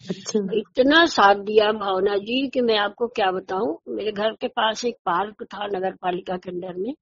[0.00, 3.76] अच्छा। इतना साथ दिया भावना जी कि मैं आपको क्या बताऊँ?
[3.88, 6.92] मेरे घर के पास एक पार्क था नगर पालिका के अंदर में।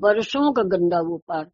[0.00, 1.50] बरसों का गंदा वो पार्क।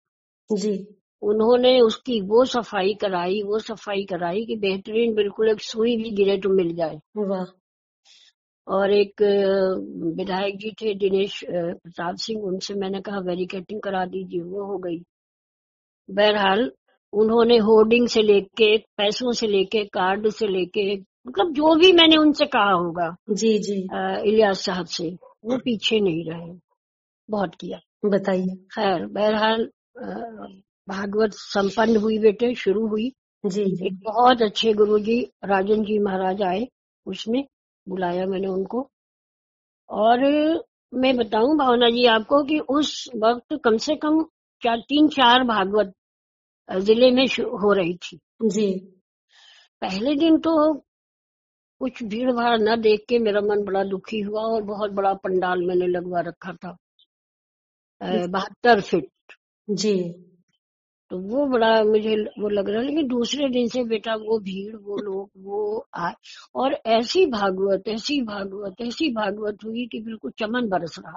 [0.50, 0.76] जी।
[1.22, 6.36] उन्होंने उसकी वो सफ़ाई कराई वो सफ़ाई कराई कि बेहतरीन बिल्कुल एक सुई भी गिरे
[6.38, 7.44] तो मिल जाए। वाह।
[8.66, 9.22] और एक
[10.16, 14.98] विधायक जी थे दिनेश प्रताप सिंह उनसे मैंने कहा वेरिकेटिंग करा दीजिए। वो हो गई।
[16.08, 16.70] बहरहाल
[17.12, 20.94] उन्होंने होर्डिंग से लेके पैसों से लेके कार्ड से लेके
[21.28, 23.78] मतलब जो भी मैंने उनसे कहा होगा जी जी।
[24.30, 25.08] इलियास साहब से
[25.44, 26.52] वो पीछे नहीं रहे
[27.28, 29.68] बहुत किया। बताइए। खैर बहरहाल
[30.88, 33.10] भागवत संपन्न हुई बेटे शुरू हुई।
[33.44, 36.66] जी जी। एक बहुत अच्छे गुरु जी राजन जी महाराज आए
[37.06, 37.44] उसमें
[37.86, 38.88] बुलाया मैंने उनको।
[39.90, 40.24] और
[40.94, 44.22] मैं बताऊँ भावना जी आपको कि उस वक्त कम से कम
[44.62, 45.92] चार तीन चार भागवत
[46.68, 47.26] ज़िले में
[47.62, 48.72] हो रही थी। जी।
[49.83, 50.74] पहले दिन तो
[51.81, 55.62] कुछ भीड़ भाड़ न देख के मेरा मन बड़ा दुखी हुआ और बहुत बड़ा पंडाल
[55.66, 56.76] मैंने लगवा रखा था।
[58.02, 59.11] बहत्तर फीट।
[59.70, 60.24] जी।
[61.11, 64.96] तो वो बड़ा मुझे वो लग रहा लेकिन दूसरे दिन से बेटा वो भीड़ वो
[64.96, 66.12] लोग वो आए
[66.54, 71.16] और ऐसी भागवत ऐसी भागवत ऐसी भागवत हुई कि बिल्कुल चमन बरस रहा।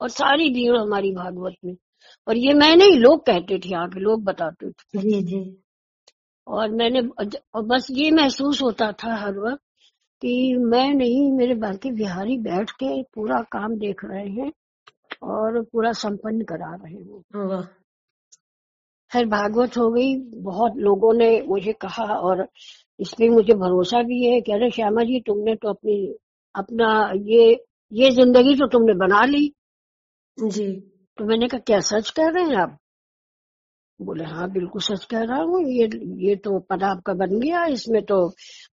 [0.00, 1.76] और सारी भीड़ हमारी भागवत में।
[2.26, 5.40] और ये मैं नहीं लोग कहते थे आगे लोग बताते थे। जी जी।
[6.46, 7.00] और मैंने
[7.54, 9.60] और बस ये महसूस होता था हर वक्त
[10.22, 14.52] कि मैं नहीं मेरे बाकी बिहारी बैठ के पूरा काम देख रहे हैं
[15.22, 17.62] और पूरा संपन्न करा रहे हैं।
[19.10, 22.46] खैर भागवत हो गई बहुत लोगों ने मुझे कहा और
[23.00, 25.96] इसमें मुझे भरोसा भी है कह रहे श्यामा जी तुमने तो अपनी
[26.54, 26.90] अपना
[27.26, 27.46] ये
[27.92, 29.52] ये ज़िंदगी तो तुमने बना ली।
[30.38, 30.66] जी।
[31.18, 32.76] तो मैंने कहा क्या सच कह रहे हैं आप?
[34.00, 35.88] बोले हाँ बिल्कुल सच कह रहा हूँ। ये
[36.28, 38.26] ये तो पता आपका बन गया इसमें तो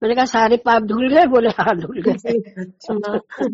[0.03, 1.25] मैंने कहा सारे पाप धुल गए?
[1.25, 3.17] बोले हाँ धुल गए अच्छा।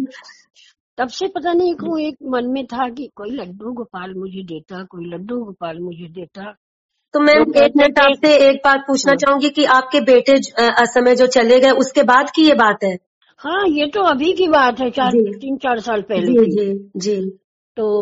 [0.98, 4.84] तब से पता नहीं क्यों एक मन में था कि कोई लड्डू गोपाल मुझे देता
[4.84, 6.56] कोई लड्डू गोपाल मुझे देता।
[7.14, 10.34] तो मैम तो एक मिनट आपसे एक बात पूछना हाँ। चाहूँगी कि आपके बेटे
[10.82, 12.98] असमय जो चले गए उसके बाद की ये बात है?
[13.42, 16.90] हाँ ये तो अभी की बात है चार तीन चार साल पहले जी की। जी
[16.96, 17.40] जी।
[17.80, 18.02] तो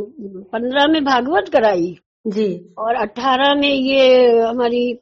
[0.54, 1.96] पंद्रह में भागवत कराई।
[2.28, 4.94] जी। और अठारह में ये हमारी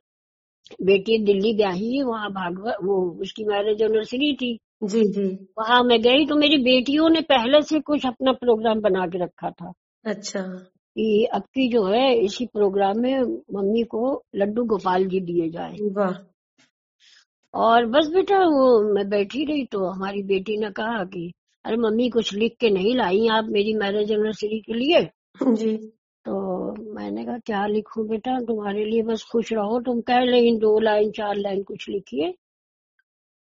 [0.84, 5.26] बेटी दिल्ली ब्याही वहाँ भागवत वो उसकी मैरिज एनिवर्सरी थी। जी जी।
[5.58, 9.50] वहाँ मैं गई तो मेरी बेटियों ने पहले से कुछ अपना प्रोग्राम बना के रखा
[9.50, 9.74] था।
[10.06, 10.42] अच्छा।
[10.98, 13.22] कि अब की जो है इसी प्रोग्राम में
[13.54, 16.14] मम्मी को लड्डू गोपाल जी दिए जाए। वाह।
[17.54, 21.34] और बस बेटा वो मैं बैठी रही तो हमारी बेटी ने कहा कि
[21.66, 25.10] अरे मम्मी कुछ लिख के नहीं लाई आप मेरी मैरिज एनिवर्सरी के लिए।
[25.54, 25.78] जी।
[26.26, 28.40] तो मैंने कहा क्या लिखूं बेटा?
[28.40, 32.34] तुम्हारे लिए बस खुश रहो तुम कह लेकिन दो लाइन चार लाइन कुछ लिखिए।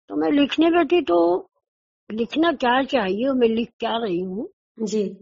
[0.07, 1.49] तो मैं लिखने बैठी तो
[2.11, 4.47] लिखना क्या चाहिए और मैं लिख क्या रही हूँ?
[4.83, 5.17] जी।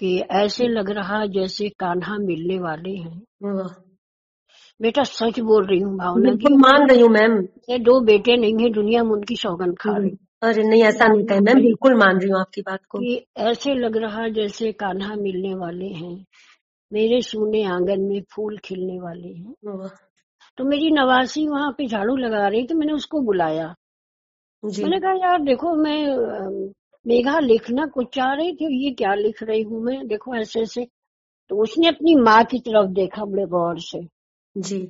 [0.00, 3.22] कि ऐसे लग रहा जैसे कान्हा मिलने वाले हैं।
[4.82, 8.70] बेटा सच बोल रही हूँ भावना मान रही हूँ मैम। ये दो बेटे नहीं है
[8.70, 12.30] दुनिया में उनकी सौगन खा रही अरे नहीं ऐसा नहीं कहे। मैं बिल्कुल मान रही
[12.30, 16.24] हूँ आपकी बात को। कि ऐसे लग रहा जैसे कान्हा मिलने वाले हैं।
[16.92, 19.88] मेरे सूने आँगन में फूल खिलने वाले हैं।
[20.58, 23.74] तो मेरी नवासी वहाँ पे झाड़ू लगा रही तो मैंने उसको बुलाया।
[24.64, 26.06] जी। मैंने कहा यार देखो मैं
[27.06, 30.06] मेघा लिखना कुछ चाह रही थी ये क्या लिख रही हूँ मैं?
[30.08, 30.86] देखो ऐसे ऐसे।
[31.50, 34.06] तो उसने अपनी माँ की तरफ़ देखा बड़े गौर से।
[34.56, 34.80] जी।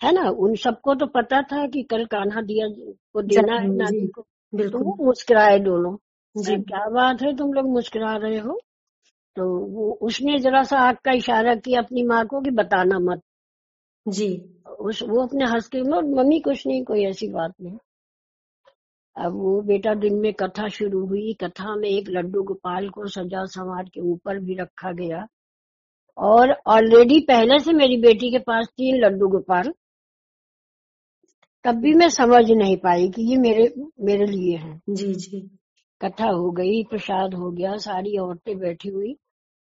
[0.00, 0.28] है ना?
[0.30, 2.68] उन सबको तो पता था कि कल कान्हा दिया
[3.12, 5.96] को देना है नानी को। बिल्कुल। वो मुस्कुराए दोनों।
[6.42, 8.60] जी क्या बात है तुम लोग मुस्कुरा रहे हो।
[9.36, 13.20] तो वो उसने जरा सा आग का इशारा किया अपनी माँ को कि बताना मत।
[14.08, 17.78] जी। उस वो अपने हंस के "म- मम्मी कुछ नहीं कोई ऐसी बात नहीं।
[19.16, 23.44] अब वो बेटा दिन में कथा शुरू हुई। कथा में एक लड्डू गोपाल को सजा
[23.44, 25.26] संवार के ऊपर भी रखा गया।
[26.18, 29.74] और ऑलरेडी पहले से मेरी बेटी के पास तीन लड्डू गोपाल
[31.64, 35.40] तब भी मैं समझ नहीं पाई कि ये मेरे मेरे लिए है। जी जी।
[36.00, 39.14] कथा हो गई प्रसाद हो गया सारी औरतें बैठी हुई।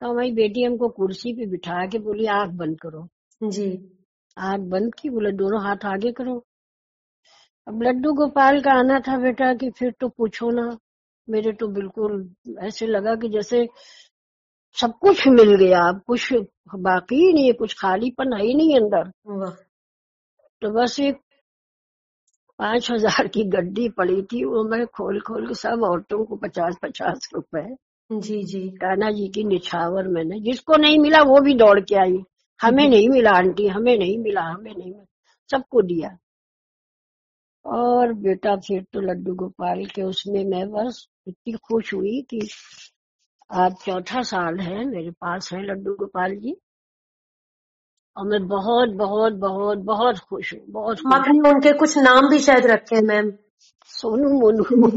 [0.03, 3.09] तो हमारी बेटी हमको कुर्सी पे बिठा के बोली आँख बंद करो।
[3.43, 3.69] जी।
[4.39, 6.45] आँख बंद की बोले दोनों हाथ आगे करो।
[7.67, 10.77] अब लड्डू गोपाल का आना था बेटा कि फिर तो पूछो ना।
[11.29, 13.69] मेरे तो बिल्कुल ऐसे लगा कि जैसे
[14.77, 16.33] सब कुछ मिल गया अब कुछ
[16.75, 19.11] बाकी ही नहीं है कुछ खालीपन है ही नहीं अंदर।
[20.63, 21.21] तो बस एक
[22.59, 26.77] पाँच हज़ार की गड्डी पड़ी थी वो मैं खोल खोल के सब औरतों को पचास
[26.83, 27.65] पचास रुपए।
[28.11, 32.19] जी जी। कान्हा जी की निछावर मैंने जिसको नहीं मिला वो भी दौड़ के आई।
[32.61, 35.05] हमें नहीं मिला आंटी हमें नहीं मिला हमें नहीं मिला
[35.51, 36.17] सबको दिया।
[37.65, 42.41] और बेटा फिर तो लड्डू गोपाल के उसमें मैं बस इतनी खुश हुई कि
[43.51, 46.57] आज चौथा साल है मेरे पास है लड्डू गोपाल जी।
[48.17, 52.67] और मैं बहुत बहुत बहुत बहुत खुश हूँ बहुत आपने उनके कुछ नाम भी शायद
[52.67, 53.33] रखे हैं मैम।
[53.87, 54.63] सोनू मोनू।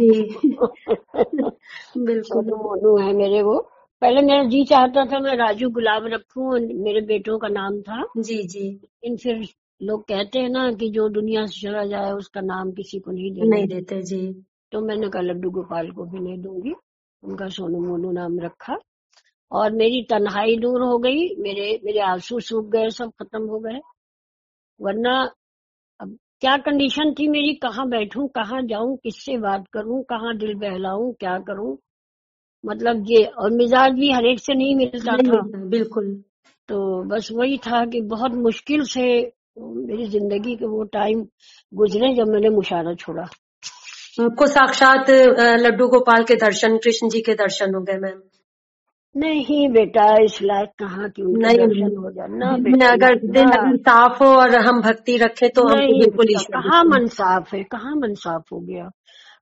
[1.97, 3.59] बिल्कुल। सोनू मोनू है मेरे वो।
[4.01, 6.51] पहले मेरा जी चाहता था मैं राजू गुलाब रखू
[6.83, 9.47] मेरे बेटों का नाम था। जी जी। लेकिन फिर
[9.83, 13.31] लोग कहते हैं ना कि जो दुनिया से चला जाए उसका नाम किसी को नहीं
[13.31, 16.73] देना। नहीं देते जी। तो मैंने कहा लड्डू गोपाल को भी नहीं दूँगी।
[17.23, 18.77] उनका सोनू मोनू नाम रखा।
[19.51, 23.79] और मेरी तन्हाई दूर हो गई मेरे मेरे आँसू सूख गए सब खत्म हो गए।
[24.79, 25.19] वरना
[25.99, 27.53] अब क्या कंडीशन थी मेरी?
[27.53, 31.77] कहाँ बैठूं कहाँ जाऊँ किससे बात करूँ कहाँ दिल बहलाऊं क्या करूँ?
[32.63, 36.13] मतलब ये और मिजाज भी हर एक से नहीं मिलता था। बिल्कुल।
[36.69, 39.03] तो बस वही था कि बहुत मुश्किल से
[39.59, 41.25] मेरी ज़िंदगी के वो टाइम
[41.71, 43.23] गुजरे जब मैंने मुशारा छोड़ा।
[44.17, 45.09] आपको साक्षात
[45.59, 48.21] लड्डू गोपाल के दर्शन कृष्ण जी के दर्शन हो गए मैम।
[49.15, 52.27] नहीं बेटा इस लायक कहाँ की नहीं, हो जाए?
[52.27, 55.63] ना दिल में बेटा अगर ना, दिल अगर साफ़ हो और हम भक्ति रखे तो
[55.69, 57.63] नहीं बिल्कुल कहाँ मन साफ़ है?
[57.63, 58.89] कहाँ मन साफ़ हो गया?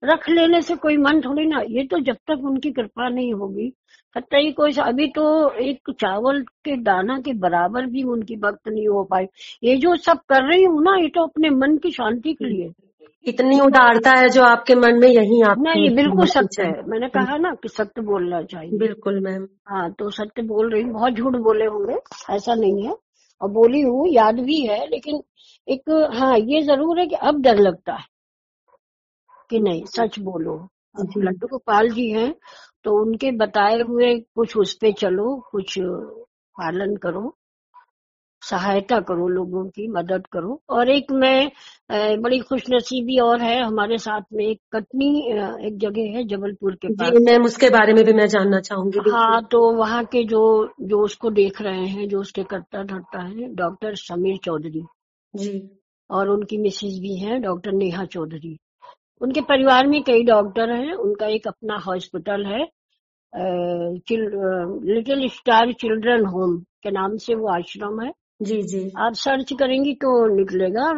[0.03, 3.73] रख लेने से कोई मन थोड़ी ना ये तो जब तक उनकी कृपा नहीं होगी।
[4.17, 8.87] हत्या ही कोई अभी तो एक चावल के दाना के बराबर भी उनकी भक्त नहीं
[8.87, 9.25] हो पाई।
[9.63, 12.73] ये जो सब कर रही हूँ ना ये तो अपने मन की शांति के लिए।
[13.25, 17.37] इतनी उदारता है जो आपके मन में यही आप नहीं बिल्कुल सत्य है। मैंने कहा
[17.37, 21.35] ना कि सत्य बोलना चाहिए। बिल्कुल मैम। हाँ तो सत्य बोल रही हूँ। बहुत झूठ
[21.35, 21.97] बोले होंगे
[22.29, 22.95] ऐसा नहीं है।
[23.41, 25.21] और बोली हूँ याद भी है लेकिन
[25.67, 28.05] एक हाँ ये ज़रूर है कि अब डर लगता है
[29.49, 30.55] कि नहीं सच बोलो।
[31.17, 32.33] लड्डू गोपाल जी हैं
[32.83, 37.35] तो उनके बताए हुए कुछ उस पे चलो कुछ पालन करो।
[38.43, 44.21] सहायता करो लोगों की मदद करो। और एक मैं बड़ी खुशनसीबी और है हमारे साथ
[44.33, 45.07] में एक कटनी
[45.67, 49.09] एक जगह है जबलपुर के पास। जी मैम उसके बारे में भी मैं जानना चाहूँगी
[49.09, 50.43] हाँ तो वहाँ के जो
[50.81, 54.83] जो उसको देख रहे हैं जो उसके करता धरता है डॉक्टर समीर चौधरी।
[55.33, 55.59] जी।
[56.09, 58.57] और उनकी मिसेज भी है डॉक्टर नेहा चौधरी।
[59.21, 62.65] उनके परिवार में कई डॉक्टर हैं उनका एक अपना हॉस्पिटल है
[63.33, 69.93] लिटिल स्टार चिल्ड्रन होम के नाम से वो आश्रम है। जी जी। आप सर्च करेंगी
[69.95, 70.91] तो निकलेगा।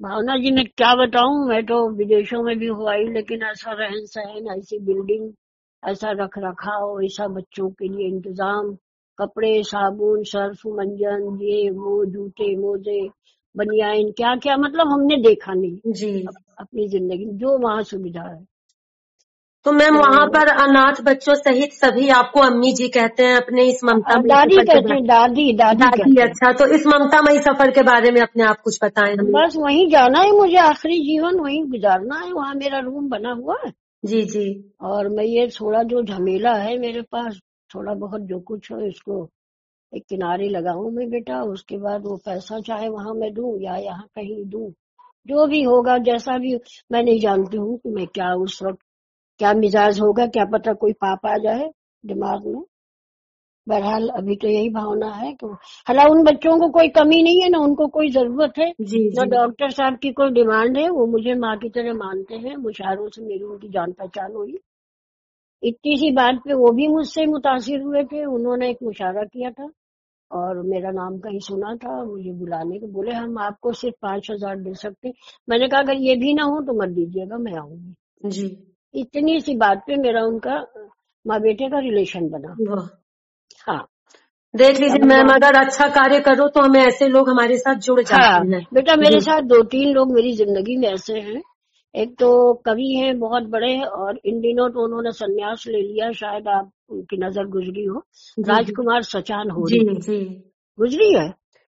[0.00, 4.04] भावना जी ने क्या बताऊँ मैं तो विदेशों में भी हुआ ही लेकिन ऐसा रहन
[4.06, 5.30] सहन ऐसी बिल्डिंग
[5.82, 8.72] ऐसा रख रखाव ऐसा बच्चों के लिए इंतज़ाम
[9.18, 13.00] कपड़े साबुन सर्फ मंजन ये वो जूते मोजे
[13.54, 16.12] बनियाइन क्या क्या मतलब हमने देखा नहीं। जी।
[16.60, 18.44] अपनी ज़िंदगी जो वहाँ सुविधा है।
[19.64, 23.80] तो मैम वहाँ पर अनाथ बच्चों सहित सभी आपको अम्मी जी कहते हैं अपने इस
[23.84, 28.10] ममता दादी कहते हैं दादी दादी दादी अच्छा तो इस ममता मई सफ़र के बारे
[28.10, 32.18] में अपने आप कुछ बताएँ हमें। बस वहीं जाना है मुझे आखिरी जीवन वहीं गुजारना
[32.18, 33.72] है वहाँ मेरा रूम बना हुआ है।
[34.04, 37.38] जी जी। और मैं ये थोड़ा जो झमेला है मेरे पास
[37.74, 39.28] थोड़ा बहुत जो कुछ हो इसको
[39.94, 44.06] एक किनारे लगाऊ मैं बेटा उसके बाद वो पैसा चाहे वहाँ मैं दू या यहाँ
[44.14, 44.72] कहीं दू
[45.26, 46.58] जो भी होगा जैसा भी
[46.92, 48.80] मैं नहीं जानती हूँ कि मैं क्या उस वक्त
[49.40, 51.70] क्या मिजाज होगा क्या पता कोई पाप आ जाए
[52.04, 52.62] दिमाग में?
[53.66, 55.46] बहरहाल अभी तो यही भावना है कि
[55.88, 59.70] हालाँकि उन बच्चों को कोई कमी नहीं है ना उनको कोई ज़रूरत है न डॉक्टर
[59.70, 63.42] साहब की कोई डिमांड है वो मुझे माँ की तरह मानते हैं मुशारों से मेरी
[63.44, 64.58] उनकी जान पहचान हुई।
[65.62, 69.68] इतनी सी बात पे वो भी मुझसे मुतासिर हुए थे उन्होंने एक मुशारा किया था
[70.30, 74.56] और मेरा नाम कहीं सुना था मुझे बुलाने को बोले हम आपको सिर्फ़ पाँच हज़ार
[74.60, 75.12] दे सकते
[75.48, 79.56] मैंने कहा अगर ये भी ना हो तो मत दीजिएगा मैं आऊँगी। जी। इतनी सी
[79.56, 80.56] बात पे मेरा उनका
[81.24, 82.54] माँ बेटे का रिलेशन बना।
[83.66, 83.86] हाँ।
[84.54, 88.22] देख लीजिए मैम अगर अच्छा कार्य करो तो हमें ऐसे लोग हमारे साथ जुड़ जाते
[88.22, 91.42] हाँ। हैं बेटा मेरे साथ दो तीन लोग मेरी ज़िंदगी में ऐसे हैं।
[91.94, 92.30] एक तो
[92.66, 97.16] कवि हैं बहुत बड़े और इन दिनों तो उन्होंने संन्यास ले लिया शायद आप उनकी
[97.16, 98.02] नज़र गुजरी हो।
[98.38, 100.18] राजकुमार सचान हो जी जी।
[100.78, 101.32] गुजरी है?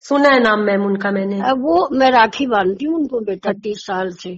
[0.06, 4.12] सुना है नाम मैम उनका मैंने। वो मैं राखी बांधती हूँ उनको बेटा तीस साल
[4.14, 4.36] से।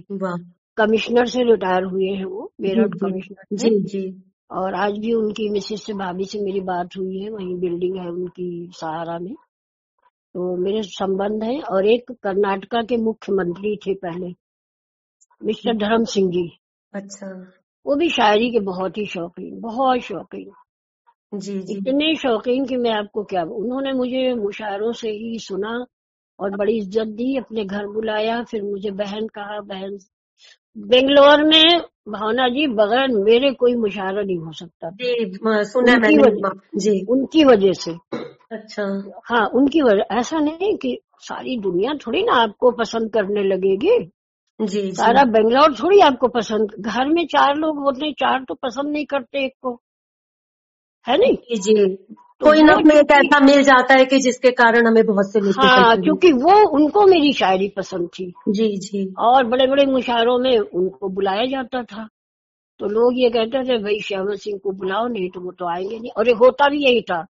[0.78, 4.02] कमिश्नर से रिटायर हुए हैं वो मेरठ। कमिश्नर जी जी।
[4.50, 8.08] और आज भी उनकी मिसेज से भाभी से मेरी बात हुई है वही बिल्डिंग है
[8.08, 9.34] उनकी सहारा में।
[10.34, 14.34] तो मेरे संबंध है और एक कर्नाटका के मुख्यमंत्री थे पहले
[15.40, 16.48] मिस्टर धर्म सिंह जी
[16.94, 17.26] अच्छा।
[17.86, 20.50] वो भी शायरी के बहुत ही शौकीन बहुत शौकीन।
[21.32, 25.72] जी जी। इतने शौकीन कि मैं आपको क्या उन्होंने मुझे मुशायरों से ही सुना
[26.38, 29.98] और बड़ी इज़्ज़त दी अपने घर बुलाया फिर मुझे बहन कहा बहन
[30.78, 36.78] बेंगलोर में भावना जी बगैर मेरे कोई मुशायरा नहीं हो सकता। जी सुना उनकी मैंने।
[36.78, 37.92] जी। उनकी वजह से।
[38.52, 44.10] अच्छा। हाँ उनकी वजह ऐसा नहीं कि सारी दुनिया थोड़ी ना आपको पसंद करने लगेगी।
[44.62, 48.92] जी सारा बेंगलोर थोड़ी आपको पसंद घर में चार लोग होते हैं चार तो पसंद
[48.92, 49.82] नहीं करते एक को।
[51.08, 51.56] है नहीं?
[51.56, 51.98] जी।
[52.44, 55.54] कोई ना कोई एक ऐसा मिल जाता है कि जिसके कारण हमें बहुत से लोग
[55.58, 60.58] हाँ क्योंकि वो उनको मेरी शायरी पसंद थी। जी जी। और बड़े बड़े मुशायरों में
[60.58, 62.08] उनको बुलाया जाता था।
[62.78, 65.98] तो लोग ये कहते थे भाई श्यामा सिंह को बुलाओ नहीं तो वो तो आएँगे
[65.98, 67.26] नहीं। और ये होता भी यही था।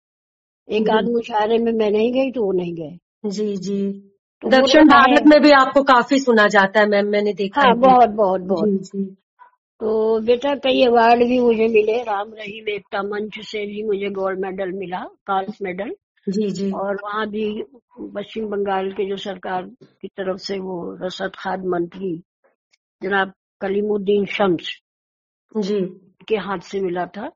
[0.71, 3.93] एक आध मुशायरे में मैं नहीं गई तो वो नहीं गए। जी जी।
[4.43, 8.09] तो दक्षिण भारत में भी आपको काफ़ी सुना जाता है मैम मैंने देखा हाँ बहुत
[8.09, 9.07] बहुत बहुत।
[9.81, 14.41] तो बेटा कई अवार्ड भी मुझे मिले। राम रहीम एकता मंच से भी मुझे गोल्ड
[14.41, 15.95] मेडल मिला काल्स मेडल
[16.27, 17.63] जी जी। और वहाँ भी
[18.15, 19.63] पश्चिम बंगाल के जो सरकार
[20.03, 22.23] की तरफ़ से वो रसद खाद मंत्री
[23.03, 24.71] जनाब कलीमुद्दीन शम्स
[25.57, 25.81] जी।
[26.29, 27.31] के हाथ से मिला था।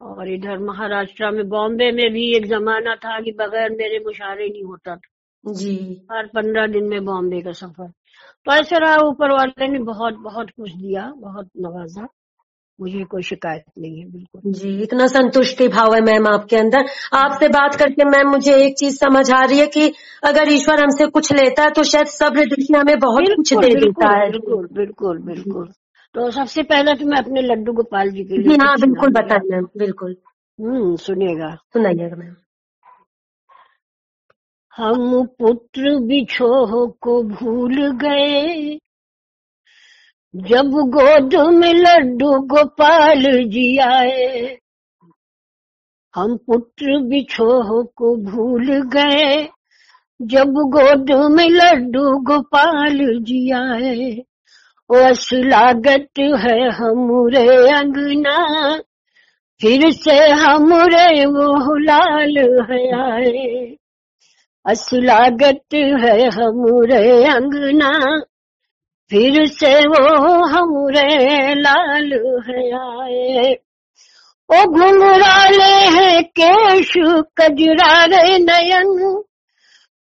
[0.00, 4.64] और इधर महाराष्ट्र में बॉम्बे में भी एक जमाना था कि बगैर मेरे मुशारे नहीं
[4.64, 5.76] होता था। जी।
[6.12, 7.92] हर पंद्रह दिन में बॉम्बे का सफ़र।
[8.46, 12.06] तो रहा ऊपर वाले ने बहुत बहुत कुछ दिया बहुत नवाजा।
[12.80, 16.78] मुझे कोई शिकायत नहीं है बिल्कुल। जी इतना संतुष्टि भाव है मैम आपके अंदर।
[17.12, 19.92] आपसे बात करके मैम मुझे एक चीज़ समझ आ रही है कि
[20.24, 24.08] अगर ईश्वर हमसे कुछ लेता है तो शायद सब्र देखिए हमें बहुत कुछ दे देता
[24.08, 25.68] है। बिल्कुल बिल्कुल बिल्कुल।
[26.14, 29.68] तो सबसे पहले तो मैं अपने लड्डू गोपाल जी के लिए हाँ बिल्कुल। बताइए मैम
[29.78, 30.16] बिल्कुल।
[30.60, 32.34] हम्म सुनिएगा। सुनाइएगा मैम।
[34.78, 38.78] हम पुत्र बिछोह को भूल गए।
[40.36, 44.58] जब गोद में लड्डू गोपाल जी आए,
[46.14, 49.48] हम पुत्र बिछोह को भूल गए।
[50.22, 54.24] जब गोद में लड्डू गोपाल जी आए
[54.90, 58.78] वस लागत है हमरे अंगना।
[59.60, 62.38] फिर से हमरे वो लाल
[62.70, 63.77] है आए।
[64.66, 68.20] असलागत है हमरे अंगना।
[69.10, 72.12] फिर से वो हमरे लाल
[72.48, 73.56] है आए।
[74.50, 76.92] ओ घुंघराले हैं केश,
[77.38, 79.22] कजरारे नयन।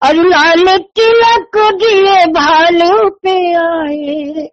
[0.03, 4.51] और लाल तिलक दिए भालू पे आए।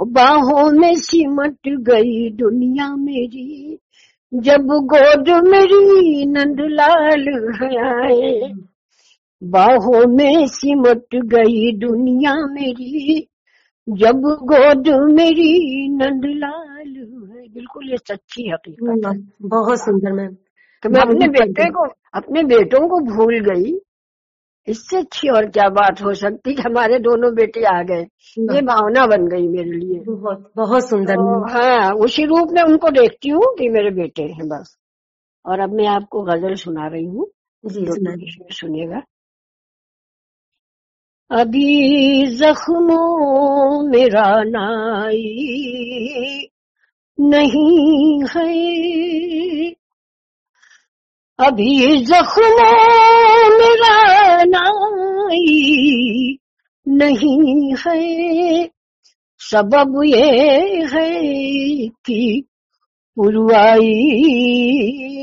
[0.00, 3.78] बाहों में सिमट गई दुनिया मेरी।
[4.34, 8.52] जब गोद मेरी नंदलाल है आए।
[9.42, 13.28] बाहों में सिमट गई दुनिया मेरी
[13.88, 16.96] जब गोद मेरी नंदलाल
[17.32, 20.34] है। बिल्कुल ये सच्ची हकीकत बहुत सुंदर मैम।
[20.82, 23.80] तो मैं अपने बेटे को अपने बेटों को भूल गई।
[24.68, 28.02] इससे अच्छी और क्या बात हो सकती कि हमारे दोनों बेटे आ गए।
[28.38, 32.90] ये भावना बन गई मेरे लिए। बहुत बहुत सुंदर तो हाँ उसी रूप में उनको
[32.90, 34.76] देखती हूँ कि मेरे बेटे हैं बस।
[35.46, 37.26] और अब मैं आपको गज़ल सुना रही हूँ।
[38.50, 39.02] सुनिएगा।
[41.31, 45.19] अभी जख्मों में रानाई
[47.17, 49.73] नहीं है
[51.39, 52.69] अभी जख्मों
[53.57, 55.47] में रानाई
[56.87, 58.69] नहीं है
[59.41, 60.31] सबब ये
[60.93, 61.09] है
[62.05, 62.43] कि
[63.17, 63.93] पुरवाई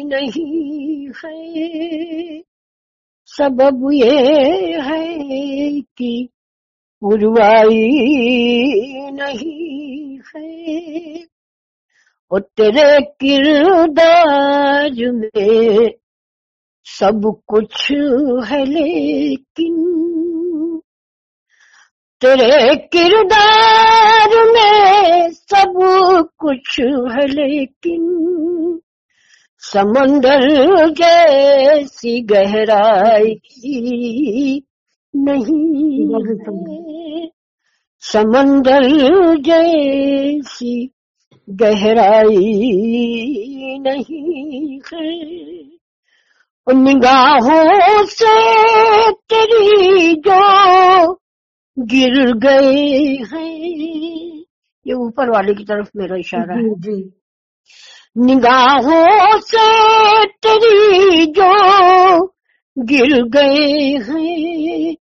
[0.04, 2.42] नहीं है
[3.37, 4.15] सबब ये
[4.81, 6.29] है कि
[7.01, 7.89] पुरवाई
[9.11, 11.25] नहीं है।
[12.31, 15.91] और तेरे किरदार में
[16.85, 17.91] सब कुछ
[18.49, 19.75] है लेकिन
[22.21, 25.73] तेरे किरदार में सब
[26.39, 26.79] कुछ
[27.15, 28.01] है लेकिन
[29.71, 34.61] समंदर जैसी गहराई
[35.15, 37.27] नहीं।
[37.99, 40.91] समंदर जैसी
[41.49, 45.61] गहराई नहीं है।
[46.67, 51.19] उन निगाहों से तेरी जो
[51.79, 54.43] गिर गए हैं,
[54.87, 57.13] ये ऊपर वाले की तरफ़ मेरा इशारा है। जी।
[58.17, 59.65] निगाहों से
[60.25, 62.25] तेरी जो
[62.77, 64.95] गिर गए हैं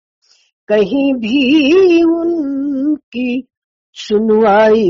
[0.67, 3.47] कहीं भी उनकी
[3.93, 4.87] सुनवाई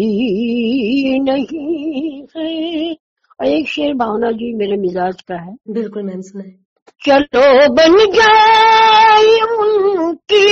[1.19, 2.93] नहीं है।
[3.39, 6.64] और एक शेर भावना जी मेरे मिजाज का है। बिल्कुल मैम सुनाए
[7.01, 10.45] चलो बन जाए उनकी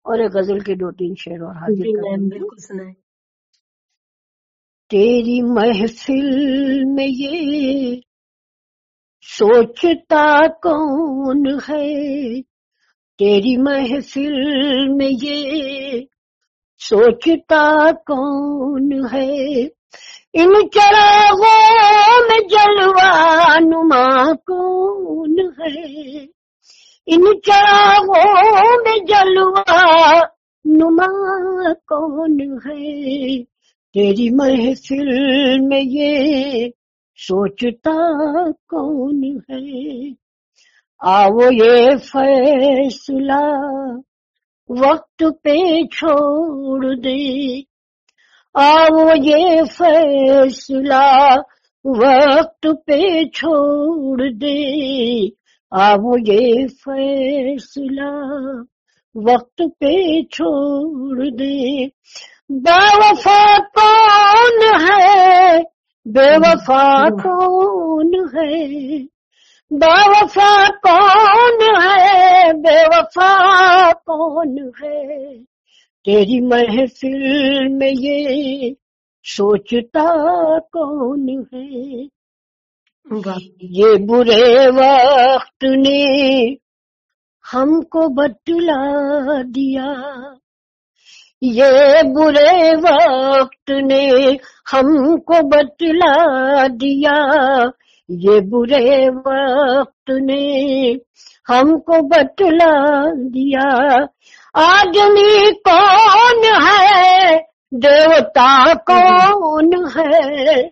[0.05, 2.93] और एक गज़ल के दो तीन शेर और हाजिर सुनाए।
[4.89, 8.01] तेरी महफिल में ये
[9.21, 12.41] सोचता कौन है?
[13.19, 14.33] तेरी महफिल
[14.89, 16.07] में ये
[16.77, 19.71] सोचता कौन है?
[20.35, 26.03] इन चरागों में जलवा नुमा कौन है।
[27.07, 30.21] इन चरागों में जलवा
[30.67, 31.07] नुमा
[31.73, 33.43] कौन है।
[33.93, 36.73] तेरी महफिल में ये
[37.15, 37.95] सोचता
[38.51, 40.13] कौन है?
[41.03, 43.47] आओ ये फैसला
[44.71, 47.61] वक्त पे छोड़ दे।
[48.55, 51.35] आओ ये फैसला
[51.85, 55.27] वक्त पे छोड़ दे।
[55.73, 58.11] आओ ये फैसला
[59.17, 61.85] वक्त पे छोड़ दे।
[62.51, 65.63] बेवफा कौन है?
[66.07, 69.03] बेवफा कौन है?
[69.73, 72.53] बेवफा कौन है?
[72.53, 75.29] बेवफा कौन है?
[76.05, 78.75] तेरी महफिल में ये
[79.23, 80.03] सोचता
[80.59, 82.03] कौन है?
[83.63, 86.05] ये बुरे वक्त ने
[87.51, 88.81] हमको बतला
[89.43, 90.15] दिया।
[91.43, 94.07] ये बुरे वक्त ने
[94.71, 97.15] हमको बतला दिया।
[98.11, 100.91] ये बुरे वक्त ने
[101.47, 104.07] हमको बतला दिया।
[104.55, 107.37] आदमी कौन है?
[107.73, 110.71] देवता कौन है?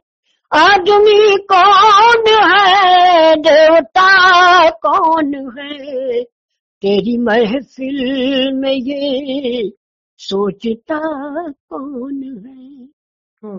[0.54, 3.36] आदमी कौन है?
[3.36, 6.24] देवता कौन है?
[6.82, 9.72] तेरी महफिल में ये
[10.18, 11.00] सोचता
[11.52, 12.86] कौन है?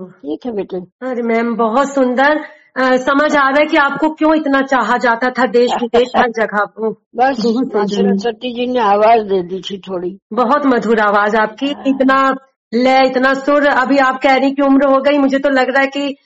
[0.09, 2.45] ठीक है बेटे। अरे मैम बहुत सुंदर।
[2.79, 6.65] समझ आ रहा है कि आपको क्यों इतना चाहा जाता था देश विदेश हर जगह
[6.65, 6.91] को?
[7.17, 12.19] बस। सरस्वती जी ने आवाज़ दे दी थी थोड़ी। बहुत मधुर आवाज़ आपकी। इतना
[12.75, 15.81] लय इतना सुर। अभी आप कह रही कि उम्र हो गई। मुझे तो लग रहा
[15.81, 16.17] है कि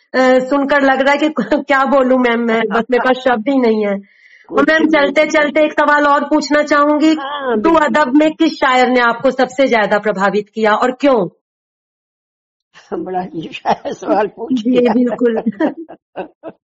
[0.48, 1.28] सुनकर लग रहा है कि
[1.62, 3.94] क्या बोलूँ मैम मैं बस मेरे पास शब्द ही नहीं है।
[4.48, 8.88] और मैम चलते चलते एक सवाल और पूछना चाहूँगी। हाँ, दो अदब में किस शायर
[8.88, 11.28] ने आपको सबसे ज़्यादा प्रभावित किया और क्यों?
[12.96, 13.22] बड़ा
[13.92, 15.42] सवाल पूछ लिया बिल्कुल।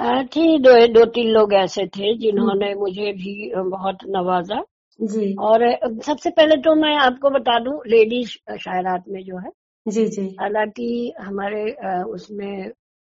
[0.00, 4.62] हाँ, थी दो दो तीन लोग ऐसे थे जिन्होंने मुझे भी बहुत नवाजा।
[5.00, 9.50] जी। और सबसे पहले तो मैं आपको बता दूँ लेडीज़ शायरात में जो है
[9.88, 11.72] जी जी। हालाँकि हमारे
[12.04, 12.72] उसमें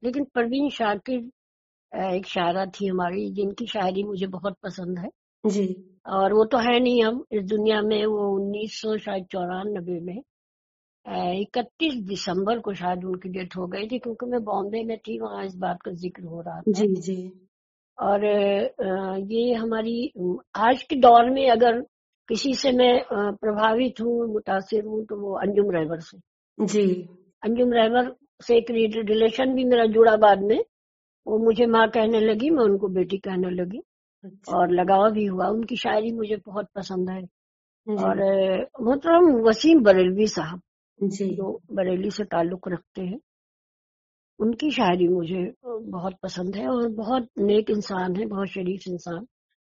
[0.05, 1.19] लेकिन परवीन शाकिर
[2.15, 5.09] एक शायरा थी हमारी जिनकी शायरी मुझे बहुत पसंद है।
[5.47, 10.01] जी। और वो तो है नहीं हम इस दुनिया में वो उन्नीस सौ शायद चौरानबे
[10.01, 10.23] में
[11.09, 15.45] इकतीस दिसंबर को शायद उनकी डेथ हो गई थी क्योंकि मैं बॉम्बे में थी वहाँ
[15.45, 17.33] इस बात का ज़िक्र हो रहा था। जी जी।
[17.99, 20.13] और ये हमारी
[20.57, 21.81] आज के दौर में अगर
[22.29, 26.19] किसी से मैं प्रभावित हूँ मुतासर हूँ तो वो अंजुम रहबर से।
[26.59, 26.87] जी।
[27.43, 30.63] अंजुम रहबर से एक रिलेशन भी मेरा जुड़ा बाद में।
[31.27, 33.83] वो मुझे माँ कहने लगी मैं उनको बेटी कहने लगी।
[34.25, 37.23] अच्छा, और लगाव भी हुआ। उनकी शायरी मुझे बहुत पसंद है
[37.87, 38.23] और
[38.83, 40.61] मोहतरम वसीम बरेलवी साहब
[41.01, 43.19] जी जो बरेली से ताल्लुक रखते हैं
[44.39, 49.27] उनकी शायरी मुझे बहुत पसंद है और बहुत नेक इंसान है बहुत शरीफ इंसान।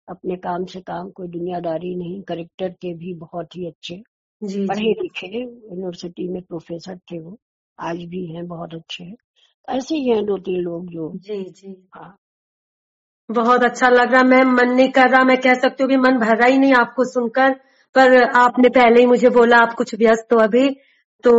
[0.07, 4.01] अपने काम से काम कोई दुनियादारी नहीं करेक्टर के भी बहुत ही अच्छे।
[4.41, 7.37] जी पढ़े लिखे यूनिवर्सिटी में प्रोफेसर थे वो
[7.79, 9.15] आज भी हैं बहुत अच्छे हैं।
[9.67, 12.15] ऐसे ही हैं दो तीन लोग जो जी जी। हाँ।
[13.29, 16.17] बहुत अच्छा लग रहा मैम मन नहीं कर रहा मैं कह सकती हूँ कि मन
[16.19, 17.53] भर रहा ही नहीं आपको सुनकर
[17.95, 20.67] पर आपने पहले ही मुझे बोला आप कुछ व्यस्त हो अभी।
[21.23, 21.31] तो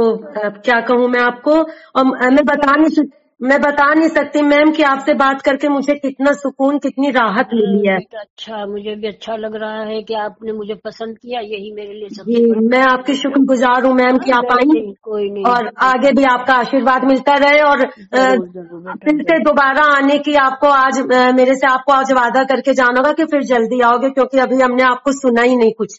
[0.61, 1.53] क्या कहूँ मैं आपको?
[1.53, 5.95] और मैं बता नहीं सक मैं बता नहीं सकती मैम कि आपसे बात करके मुझे
[5.95, 10.53] कितना सुकून कितनी राहत मिली है। अच्छा मुझे भी अच्छा लग रहा है कि आपने
[10.53, 14.93] मुझे पसंद किया यही मेरे लिए सबसे मैं आपकी शुक्रगुजार हूँ मैम कि आप आई।
[15.03, 20.35] कोई नहीं और आगे भी आपका आशीर्वाद मिलता रहे और फिर से दोबारा आने की
[20.35, 21.01] आपको आज
[21.35, 24.83] मेरे से आपको आज वादा करके जाना होगा कि फिर जल्दी आओगे क्योंकि अभी हमने
[24.83, 25.99] आपको सुना ही नहीं कुछ।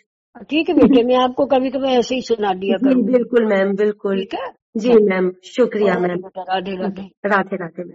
[0.49, 4.19] ठीक है बेटे मैं आपको कभी कभी ऐसे ही सुना दिया करूँ बिल्कुल मैम बिल्कुल।
[4.19, 4.51] ठीक है?
[4.77, 7.89] जी मैम शुक्रिया मैम। राधे राधे राधे राधे मैम।